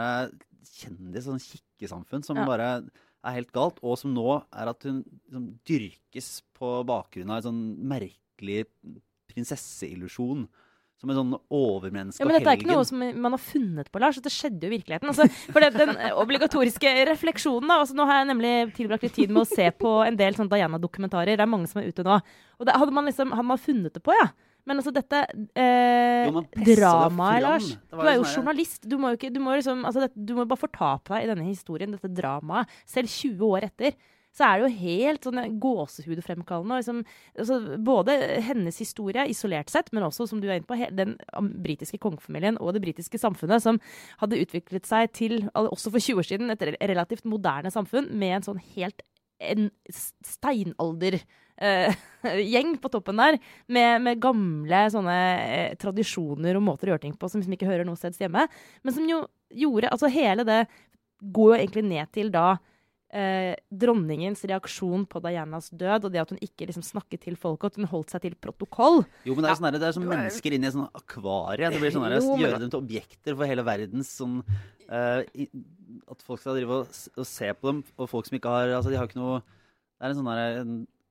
[0.68, 2.46] kjendis, sånn kikkesamfunn, som Ja.
[2.46, 2.70] bare
[3.26, 7.48] er helt galt, og som nå er at hun liksom dyrkes på bakgrunn av en
[7.48, 8.64] sånn merkelig
[9.32, 10.46] prinsesseillusjon.
[10.98, 14.00] Som en sånn overmenneske Ja, men dette er ikke noe som man har funnet på,
[14.02, 14.16] Lars.
[14.18, 15.06] Det skjedde jo i virkeligheten.
[15.12, 19.30] Altså, for det, den obligatoriske refleksjonen da, altså, Nå har jeg nemlig tilbrakt litt tid
[19.30, 21.38] med å se på en del sånn Diana-dokumentarer.
[21.38, 22.18] Det er mange som er ute nå.
[22.58, 24.26] Og det, hadde, man liksom, hadde man funnet det på, ja.
[24.68, 25.22] Men altså dette
[25.56, 26.28] eh,
[26.68, 27.42] dramaet.
[27.44, 27.72] Lars.
[27.88, 28.84] Du er jo sånn journalist.
[28.88, 31.32] Du må jo ikke, du må liksom, altså, det, du må bare fortape deg i
[31.32, 32.70] denne historien, dette dramaet.
[32.88, 33.96] Selv 20 år etter.
[34.38, 36.76] Så er det jo helt sånn gåsehudfremkallende.
[36.76, 37.00] og Liksom,
[37.42, 37.58] altså,
[37.88, 41.16] både hennes historie isolert sett, men også, som du er inne på, den
[41.64, 43.80] britiske kongefamilien og det britiske samfunnet som
[44.20, 48.50] hadde utviklet seg til, også for 20 år siden, et relativt moderne samfunn med en
[48.50, 49.02] sånn helt
[49.38, 51.26] en steinalder eh,
[52.52, 53.38] gjeng på toppen der,
[53.68, 57.70] med, med gamle sånne eh, tradisjoner og måter å gjøre ting på som liksom ikke
[57.70, 58.46] hører noe sted hjemme.
[58.82, 60.66] Men som jo gjorde Altså hele det
[61.24, 62.58] går jo egentlig ned til da
[63.10, 67.72] eh, dronningens reaksjon på Dianas død, og det at hun ikke liksom snakket til folket,
[67.72, 69.00] at hun holdt seg til protokoll.
[69.24, 71.70] Jo, men det er, sånn der, det er som mennesker inne i et sånn akvarie.
[71.72, 75.48] Det blir sånn Jo, men- Gjøre dem til objekter for hele verdens sånn eh, i,
[76.12, 78.92] At folk skal drive og, og se på dem, og folk som ikke har Altså,
[78.92, 80.62] de har ikke noe Det er en sånn der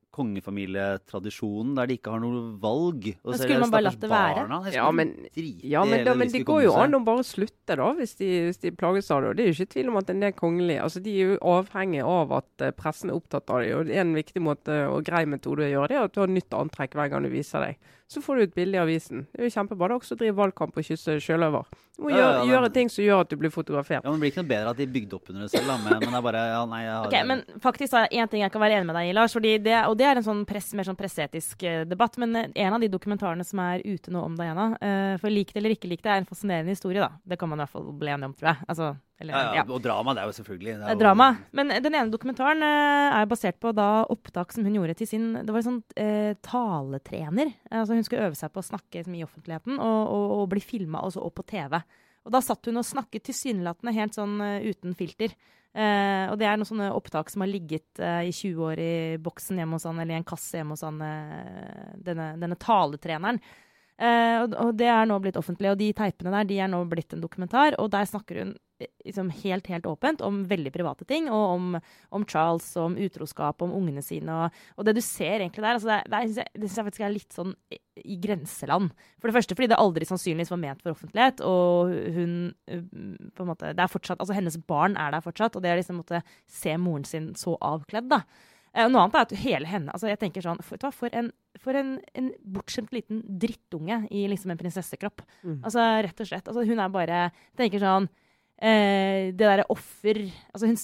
[0.08, 3.08] en kongefamilietradisjon der de ikke har noe valg.
[3.24, 4.74] Og Men så skulle det man bare latt det være?
[4.74, 5.28] Ja, men-
[5.64, 8.60] Ja, men, da, men det går jo an å bare slutte, da, hvis de, hvis
[8.60, 9.30] de plages av det.
[9.30, 11.38] Og det er jo ikke tvil om at en del kongelige altså De er jo
[11.42, 13.78] avhengig av at eh, pressen er opptatt av dem.
[13.80, 16.50] Og en viktig måte og grei metode å gjøre det, er at du har nytt
[16.52, 17.78] antrekk hver gang du viser deg.
[18.08, 19.28] Så får du et bilde i avisen.
[19.36, 19.88] Det er jo kjempebra.
[19.90, 21.66] Det er også å drive valgkamp og kysse sjøløver.
[21.98, 24.02] Du må Ja, gjøre, ja, det- gjøre ting som gjør at du blir fotografert.
[24.04, 25.78] Ja, men Det blir ikke noe bedre at de bygde opp under det selv, da.
[25.78, 28.30] Men, men det er bare ja, nei, jeg har, Ok, Men faktisk er det én
[28.32, 29.34] ting jeg kan være enig med deg i, Lars.
[29.34, 32.18] Fordi det, og det er en sånn press, mer sånn presseetisk eh, debatt.
[32.22, 35.54] Men eh, en av de dokumentarene som er ute nå om Diana, eh, for lik
[35.54, 37.12] det eller ikke lik det, er en fascinerende historie, da.
[37.28, 38.68] Det kan man i hvert fall bli enig om, tror jeg.
[38.72, 39.66] Altså, eller, ja, ja.
[39.74, 41.30] Og drama, det er jo selvfølgelig Det er drama.
[41.58, 45.50] Men den ene dokumentaren er basert på da opptak som hun gjorde til sin Det
[45.50, 47.56] var en sånn eh, taletrener.
[47.72, 51.02] Altså hun skulle øve seg på å snakke i offentligheten og, og, og bli filma
[51.08, 51.80] også opp på TV.
[52.28, 55.32] Og da satt hun og snakket tilsynelatende helt sånn eh, uten filter.
[55.78, 58.94] Uh, og det er noen sånne opptak som har ligget uh, i 20 år i
[59.22, 63.40] boksen hjemme hos han, eller i en kasse hjemme hos han, uh, denne, denne taletreneren.
[63.98, 67.16] Og, og det er nå blitt offentlig, og de teipene der de er nå blitt
[67.16, 67.74] en dokumentar.
[67.82, 68.52] Og der snakker hun
[69.06, 71.78] liksom helt helt åpent om veldig private ting, og om,
[72.14, 74.30] om Charles, om utroskap, om ungene sine.
[74.46, 77.06] Og, og det du ser egentlig der, altså det, det, synes jeg- det jeg faktisk
[77.08, 78.92] er litt sånn i, i grenseland.
[79.18, 82.36] For det første fordi det aldri sannsynligvis var ment for offentlighet, og hun
[82.68, 82.84] eh,
[83.34, 85.80] på en måte, det er fortsatt, altså Hennes barn er der fortsatt, og det å
[85.82, 88.22] liksom måtte se moren sin så avkledd, da.
[88.78, 91.32] Eh, noe annet er at hele henne altså jeg tenker sånn, For, for en,
[91.64, 95.24] for en, en bortskjemt liten drittunge i liksom en prinsessekropp.
[95.42, 95.56] Mm.
[95.66, 96.46] Altså rett og slett.
[96.52, 97.22] Altså, hun er bare
[97.58, 98.06] tenker sånn
[98.62, 100.22] eh, Det derre offer
[100.54, 100.78] altså, hun,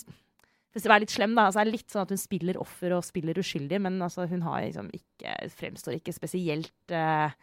[0.73, 2.95] Hvis jeg er litt slem, da, Altså er det litt sånn at hun spiller offer
[2.97, 7.33] og spiller uskyldig, men altså, hun liksom ikke, fremstår ikke spesielt eh,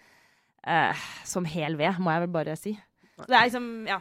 [0.66, 2.76] eh, som hel ved, må jeg vel bare si.
[3.20, 4.00] Så det er liksom, ja.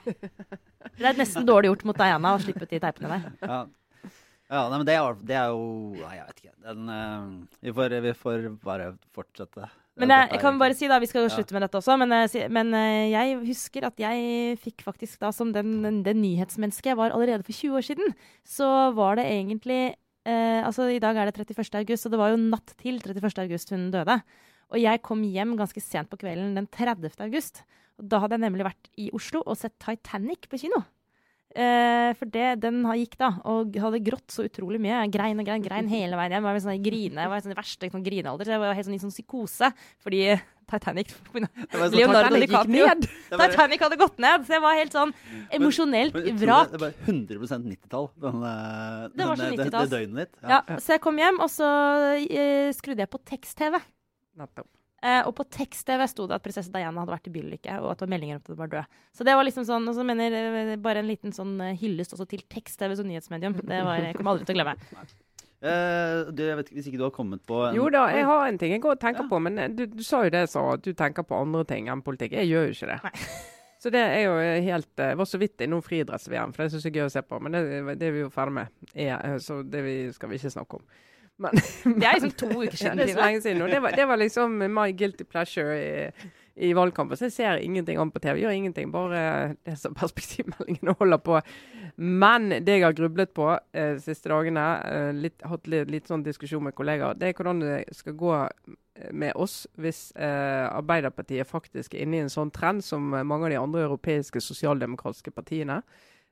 [0.95, 3.35] Det er nesten dårlig gjort mot Diana å slippe ut de teipene der.
[3.43, 3.59] Ja.
[4.49, 6.55] Ja, nei, men det er, det er jo Nei, jeg vet ikke.
[6.65, 9.67] Den, uh, vi, får, vi får bare fortsette
[9.99, 12.49] Men jeg, jeg kan bare si, da, vi skal slutte med dette også, men, jeg
[12.55, 16.99] men eh, jeg husker at jeg fikk faktisk da som den, den, den nyhetsmennesket jeg
[16.99, 18.13] var allerede for 20 år siden,
[18.47, 21.81] så var det egentlig eh, Altså i dag er det 31.
[21.81, 23.43] august, og det var jo natt til 31.
[23.43, 24.19] august hun døde.
[24.69, 27.17] Og jeg kom hjem ganske sent på kvelden den 30.
[27.25, 27.63] august.
[27.99, 30.83] Og da hadde jeg nemlig vært i Oslo og sett Titanic på kino.
[31.55, 34.99] Eh, for det, den gikk da, og hadde grått så utrolig mye.
[35.01, 36.45] Jeg grein og grein, grein hele veien hjem.
[36.45, 38.97] Jeg var, sånn, grine, jeg var sånn verste sånn, grinealder, så jeg var helt sånn
[38.99, 39.71] i sånn psykose.
[40.05, 40.21] Fordi
[40.69, 41.41] Titanic Det
[41.73, 43.07] var sånn- Leonardo Titanic gikk ned.
[43.33, 45.13] bare- Titanic hadde gått ned, så jeg var helt sånn
[45.57, 46.69] emosjonelt vrak.
[46.69, 48.55] Det var bare 100 90-tall, denne-
[49.15, 50.35] Det var så denne- det, det døgnet ditt.
[50.53, 51.65] Ja, så jeg kom hjem, og så
[52.29, 53.81] eh, skrudde jeg på tekst-TV.
[54.37, 54.69] Nettopp.
[54.99, 58.01] Eh, og på tekst-TV sto det at prinsesse Diana hadde vært i bilulykke, og at
[58.01, 58.97] det var meldinger om at hun var død.
[59.15, 62.15] Så det var liksom sånn, og så mener eh, bare en liten sånn eh, hyllest
[62.17, 63.55] også til tekst-TV som nyhetsmedium.
[63.63, 64.75] Det var, jeg kommer aldri til å glemme.
[65.59, 68.23] Uh, du, jeg vet ikke, Hvis ikke du har kommet på en, Jo da, jeg
[68.29, 69.27] har en ting jeg går og tenker Ja.
[69.27, 71.99] på, men du, du sa jo det så, at du tenker på andre ting enn
[72.05, 72.37] politikk.
[72.39, 72.99] Jeg gjør jo ikke det.
[73.03, 73.31] Nei.
[73.79, 74.33] Så det er jo
[74.65, 77.23] helt Jeg var så vidt innom friidretts-VM, for det syns jeg er gøy å se
[77.23, 77.39] på.
[77.43, 77.61] Men det,
[77.99, 78.73] det er vi jo ferdig med.
[78.91, 80.83] Eh, så det vi, skal vi ikke snakke om.
[81.39, 82.99] Men, Det er liksom to uker ja, siden.
[82.99, 83.63] det er så lenge siden.
[83.63, 86.31] Og det var, det var liksom my guilty pleasure i,
[86.67, 87.17] i valgkampen.
[87.17, 88.41] Så jeg ser ingenting an på TV.
[88.43, 88.91] Gjør ingenting.
[88.91, 89.21] Bare
[89.67, 91.39] leser perspektivmeldingen og holder på.
[91.99, 96.23] Men det jeg har grublet på eh, siste dagene, eh, litt, hatt litt, litt sånn
[96.23, 101.49] diskusjon med kollegaer, det er hvordan det skal gå eh, med oss hvis eh, Arbeiderpartiet
[101.49, 105.81] faktisk er inne i en sånn trend som mange av de andre europeiske sosialdemokratiske partiene,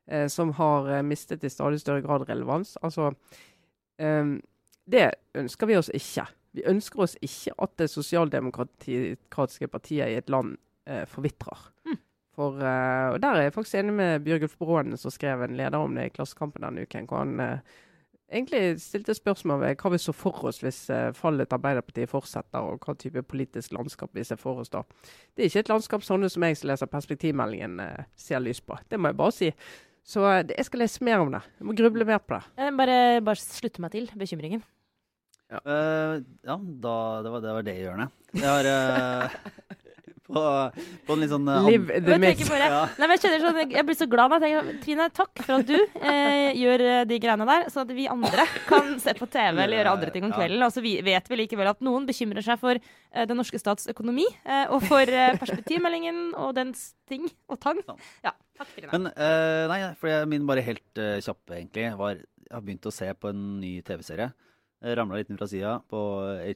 [0.08, 2.76] eh, som har eh, mistet i stadig større grad relevans.
[2.80, 3.12] Altså,
[4.00, 4.38] eh,
[4.88, 5.06] det
[5.38, 6.26] ønsker vi oss ikke.
[6.56, 10.56] Vi ønsker oss ikke at det sosialdemokratiske partiet i et land
[10.88, 11.66] eh, forvitrer.
[11.86, 11.98] Mm.
[12.38, 15.78] For, eh, og Der er jeg faktisk enig med Bjørgulf Bråen, som skrev en leder
[15.78, 17.06] om det i Klassekampen denne uken.
[17.10, 17.58] hvor han eh,
[18.32, 22.60] egentlig stilte spørsmål ved hva vi så for oss hvis eh, fallet til Arbeiderpartiet fortsetter,
[22.60, 24.82] og hva type politisk landskap vi ser for oss da.
[25.34, 28.78] Det er ikke et landskap sånne som jeg som leser perspektivmeldingen, eh, ser lys på.
[28.88, 29.52] Det må jeg bare si.
[30.08, 31.42] Så eh, jeg skal lese mer om det.
[31.58, 32.44] Jeg må gruble mer på det.
[32.56, 34.62] Eh, Bare, bare slutte meg til bekymringen.
[35.48, 36.94] Eh, ja, da,
[37.24, 38.12] det, var, det var det hjørnet.
[38.36, 39.36] Jeg har uh,
[40.28, 40.40] på,
[41.06, 42.50] på en litt sånn uh, Live the jeg myth.
[42.60, 42.82] Ja.
[42.98, 45.54] nei, men jeg, kjenner sånn, jeg blir så glad når jeg tenker Trine, takk for
[45.56, 49.28] at du uh, gjør eh, de greiene der, så at vi andre kan se på
[49.32, 50.64] TV eller gjøre andre ting om kvelden.
[50.66, 53.88] Og så vi, vet vi likevel at noen bekymrer seg for eh, den norske stats
[53.88, 57.80] økonomi, eh, og for eh, perspektivmeldingen og dens ting og tang.
[58.26, 58.92] Ja, takk, Trine.
[58.92, 62.86] Men eh, nei, for jeg, min bare helt uh, kjappe, egentlig, var Jeg har begynt
[62.88, 64.28] å se på en ny TV-serie.
[64.82, 66.00] Ramla litt ned fra sida på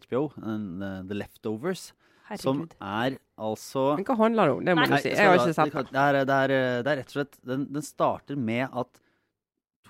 [0.05, 1.91] HBO, en, eh, The Leftovers.
[2.41, 4.61] Som er altså Men hva handler det om?
[4.65, 5.11] Det må Nei, du si.
[5.11, 6.01] Jeg har ikke sett det.
[6.01, 6.53] er, det, er,
[6.87, 9.03] det er rett og slett Den, den starter med at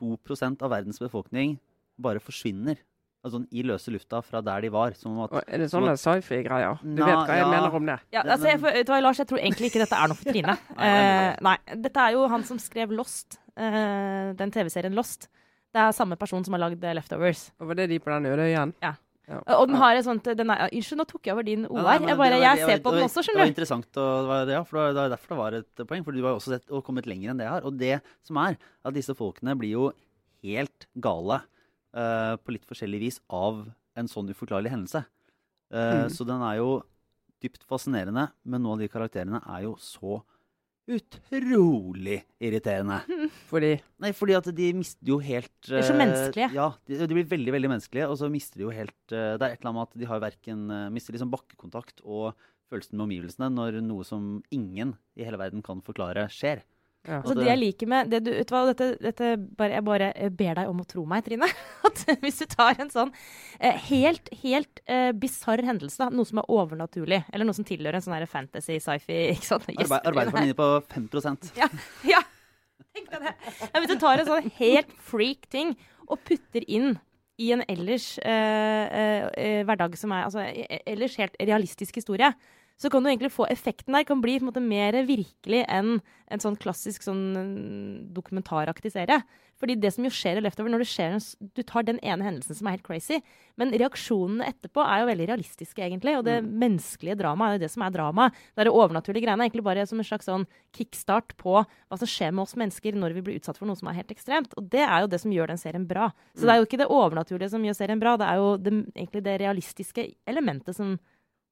[0.00, 1.60] 2% av verdens befolkning
[2.02, 2.80] bare forsvinner.
[3.22, 4.96] Altså i løse lufta fra der de var.
[4.98, 6.80] Som at Er det sånne sci-fi-greier?
[6.82, 7.50] Du na, vet hva jeg ja.
[7.52, 7.98] mener om det?
[8.16, 10.18] Ja, altså, jeg, for, vet du hva, Lars, jeg tror egentlig ikke dette er noe
[10.18, 10.56] for Trine.
[10.82, 11.54] Eh, nei,
[11.84, 15.26] dette er jo han som skrev Lost, Uh, den TV-serien Lost.
[15.72, 17.46] Det er samme person som har lagd eh, Leftovers.
[17.60, 18.74] Og var det de på den øde igjen.
[18.82, 18.94] Ja.
[19.30, 19.38] Ja.
[19.54, 21.78] Og den har et sånt den er, Unnskyld, nå tok jeg over din OR.
[21.86, 23.52] nei, Jeg, bare, var- jeg ser var- på den også, skjønner også, Det var du.
[23.54, 26.04] interessant, og det var, ja, for det var, derfor det var et poeng.
[26.04, 27.62] For du har jo også sett og kommet lenger enn det jeg har.
[27.64, 29.92] Og det som er, at disse folkene blir jo
[30.42, 31.38] helt gale
[31.94, 33.62] uh, på litt forskjellig vis av
[33.96, 35.04] en sånn uforklarlig hendelse.
[35.72, 36.10] Uh, Mm.
[36.12, 36.82] Så den er jo
[37.40, 40.20] dypt fascinerende, men noen av de karakterene er jo så
[40.90, 43.00] utrolig irriterende.
[43.50, 46.48] Fordi Nei, fordi at de mister jo helt De er så eh, menneskelige.
[46.56, 49.46] Ja, de, de blir veldig veldig menneskelige, og så mister de jo helt eh, Det
[49.46, 52.32] er et eller annet med at de har verken eh, mister liksom bakkekontakt og
[52.72, 56.64] følelsen med omgivelsene når noe som ingen i hele verden kan forklare, skjer.
[57.06, 57.18] Ja.
[57.20, 59.84] Altså, det det- jeg liker med det du, vet du hva, dette, dette bare, Jeg
[59.84, 61.48] bare eh, ber deg om å tro meg, Trine.
[61.88, 63.10] At hvis du tar en sånn
[63.58, 68.04] eh, helt, helt eh, bisarr hendelse, noe som er overnaturlig, eller noe som tilhører en
[68.06, 69.66] sånn fantasy, sci-fi ikke sant?
[69.72, 71.68] Yes, Arbeid, Arbeiderpartiet på 5% Ja,
[72.06, 72.22] ja.
[72.92, 73.34] Tenk deg det.
[73.72, 75.74] Ja, hvis du tar en sånn helt freak ting
[76.06, 76.98] og putter inn
[77.40, 82.28] i en ellers eh, eh, eh, hverdag som er altså, eh, ellers helt realistisk historie,
[82.80, 86.00] så kan du egentlig få effekten der kan bli på en måte mer virkelig enn
[86.32, 89.20] en sånn klassisk sånn mm, dokumentaraktig serie.
[89.62, 91.12] Fordi det som jo skjer i Leftover, når det skjer
[91.54, 93.20] du tar den ene hendelsen som er helt crazy,
[93.60, 96.16] men reaksjonene etterpå er jo veldig realistiske, egentlig.
[96.18, 98.26] Og det menneskelige dramaet er jo det som er drama.
[98.32, 102.10] Det er det overnaturlige greiene egentlig bare som en slags sånn kickstart på hva som
[102.10, 104.56] skjer med oss mennesker når vi blir utsatt for noe som er helt ekstremt.
[104.58, 106.10] Og det er jo det som gjør den serien bra.
[106.34, 108.74] Så det er jo ikke det overnaturlige som gjør serien bra, det er jo det,
[108.96, 110.96] egentlig det realistiske elementet som,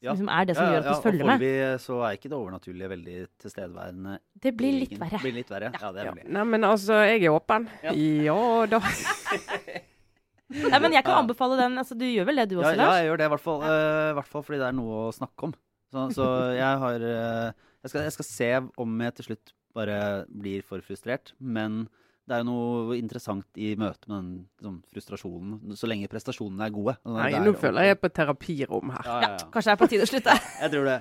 [0.01, 0.15] Ja.
[0.17, 1.43] som liksom er det som gjør at vi følger med.
[1.43, 4.15] Foreløpig så er ikke det overnaturlige veldig tilstedeværende.
[4.47, 5.11] Det blir litt verre.
[5.19, 5.73] Det Blir litt verre.
[5.77, 6.15] Ja, det Ja.
[6.25, 7.69] Nei, men altså, jeg er åpen.
[7.85, 7.93] Ja.
[7.93, 8.81] Ja, da.
[10.51, 11.21] Nei, men jeg kan Ja.
[11.21, 11.77] anbefale den.
[11.79, 12.97] Altså, du gjør vel det du også, også, ja, Lars?
[12.99, 15.13] jeg gjør det, i hvert fall, uh, i hvert fall fordi det er noe å
[15.15, 15.55] snakke om.
[15.91, 16.27] Så, så
[16.57, 20.83] jeg har uh, jeg, skal, jeg skal se om jeg til slutt bare blir for
[20.83, 21.35] frustrert.
[21.39, 21.85] Men
[22.31, 24.29] det er jo noe interessant i møte med den
[24.61, 26.95] liksom, frustrasjonen, så lenge prestasjonene er gode.
[27.11, 29.09] Nei, det er nå føler jeg jeg er på terapirom her.
[29.09, 29.49] ja, ja, ja.
[29.51, 30.37] Kanskje det er på tide å slutte.
[30.61, 30.99] Jeg tror det.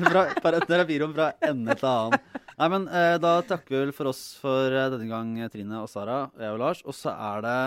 [0.00, 2.38] Fra, fra terapirom fra ende til annen.
[2.60, 5.90] Nei, men eh, Da takker vi vel for oss for eh, denne gang, Trine og
[5.92, 6.82] Sara, jeg og Lars.
[6.84, 7.58] Og så er det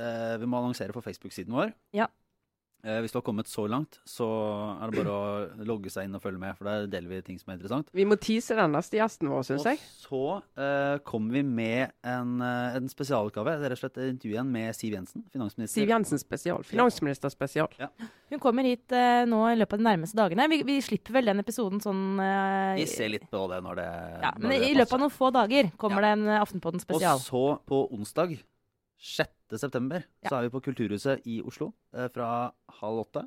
[0.00, 1.74] eh, Vi må annonsere på Facebook-siden vår.
[1.96, 2.08] Ja.
[2.86, 4.26] Eh, hvis du har kommet så langt, så
[4.78, 7.40] er det bare å logge seg inn og følge med, for der deler vi ting
[7.40, 7.88] som er interessant.
[7.96, 9.80] Vi må tease den neste gjesten vår, syns jeg.
[9.82, 10.20] Og så
[10.62, 13.56] eh, kommer vi med en, eh, en spesialutgave.
[13.58, 15.80] Det er rett og slett igjen med Siv Jensen, finansminister.
[15.80, 16.62] Siv Jensen spesial.
[16.70, 17.74] Finansminister spesial.
[18.30, 20.46] Hun kommer hit eh, nå i løpet av de nærmeste dagene.
[20.54, 23.90] Vi, vi slipper vel den episoden sånn eh, Vi ser litt på det når det
[23.90, 27.18] ja, når Men det i løpet av noen få dager kommer det en Aftenpodden spesial.
[27.18, 28.38] Og så på onsdag
[28.98, 29.58] 6.
[29.60, 30.28] september Ja.
[30.30, 33.26] så er vi på Kulturhuset i Oslo eh, fra halv åtte.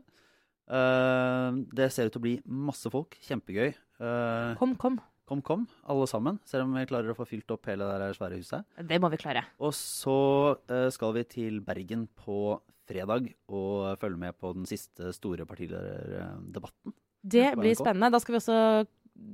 [0.69, 3.17] Eh, det ser ut til å bli masse folk.
[3.25, 3.69] Kjempegøy.
[3.99, 4.99] Eh, Kom, kom.
[5.29, 6.39] kom, kom, alle sammen.
[6.45, 8.65] Ser om vi klarer å få fylt opp hele det svære huset.
[8.89, 9.43] Det må vi klare.
[9.61, 10.57] Og så
[10.91, 12.59] skal vi til Bergen på
[12.89, 16.93] fredag og følge med på den siste store partilederdebatten.
[17.21, 18.09] Det blir spennende.
[18.09, 18.57] Da skal vi også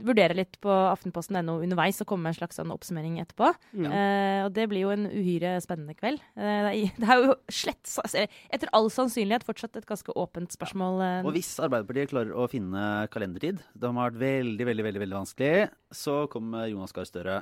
[0.06, 3.52] vurdere litt på aftenposten.no underveis og komme med en slags sånn oppsummering etterpå.
[3.86, 3.92] Ja.
[3.92, 6.22] Eh, og det blir jo en uhyre spennende kveld.
[6.38, 11.02] Eh, det, er, jo slett altså, Etter all sannsynlighet fortsatt et ganske åpent spørsmål.
[11.02, 11.24] Ja.
[11.26, 15.68] Og hvis Arbeiderpartiet klarer å finne kalendertid, det har vært veldig veldig, veldig, veldig vanskelig,
[15.94, 17.42] så kommer Jonas Gahr Støre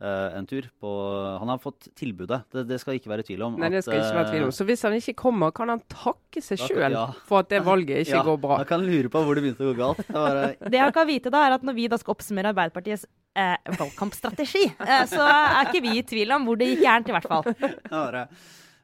[0.00, 0.90] eh, en tur på
[1.40, 3.58] Han har fått tilbudet, det, det skal ikke være tvil om.
[3.60, 4.52] Nei, det skal ikke være tvil om.
[4.52, 7.06] eh, Så hvis han ikke kommer, kan han takke seg sjøl ja.
[7.28, 8.60] for at det valget ikke ja, går bra.
[8.62, 10.04] Da kan lure på hvor det begynte å gå galt.
[10.06, 12.54] Det var, eh, Det han kan vite da, er at når vi da skal oppsummere
[12.54, 17.12] Arbeiderpartiets eh, valgkampstrategi, eh, så er ikke vi i tvil om hvor det gikk gærent,
[17.12, 17.52] i hvert fall.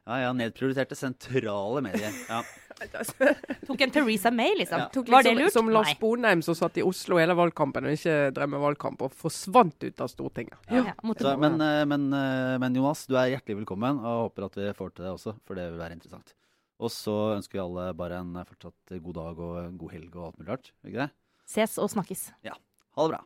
[0.07, 2.13] ja, ja, nedprioriterte sentrale medier.
[2.29, 2.41] Ja.
[3.67, 4.79] Tok en Teresa May, liksom.
[4.79, 4.89] Ja.
[4.93, 5.53] Tok Var det liksom, lurt?
[5.53, 9.13] Som Lars Bonheim som satt i Oslo hele valgkampen og ikke drev med valgkamp, og
[9.17, 10.57] forsvant ut av Stortinget.
[10.69, 14.59] Ja, Så, men, eh, men, eh, men Jonas, du er hjertelig velkommen, og håper at
[14.59, 16.35] vi får til det også, for det vil være interessant.
[16.77, 20.29] Og så ønsker vi alle bare en eh, fortsatt god dag og god helg og
[20.29, 20.71] alt mulig rart.
[20.85, 21.11] Ikke det?
[21.47, 22.29] Ses og snakkes.
[22.45, 23.23] Ha det bra.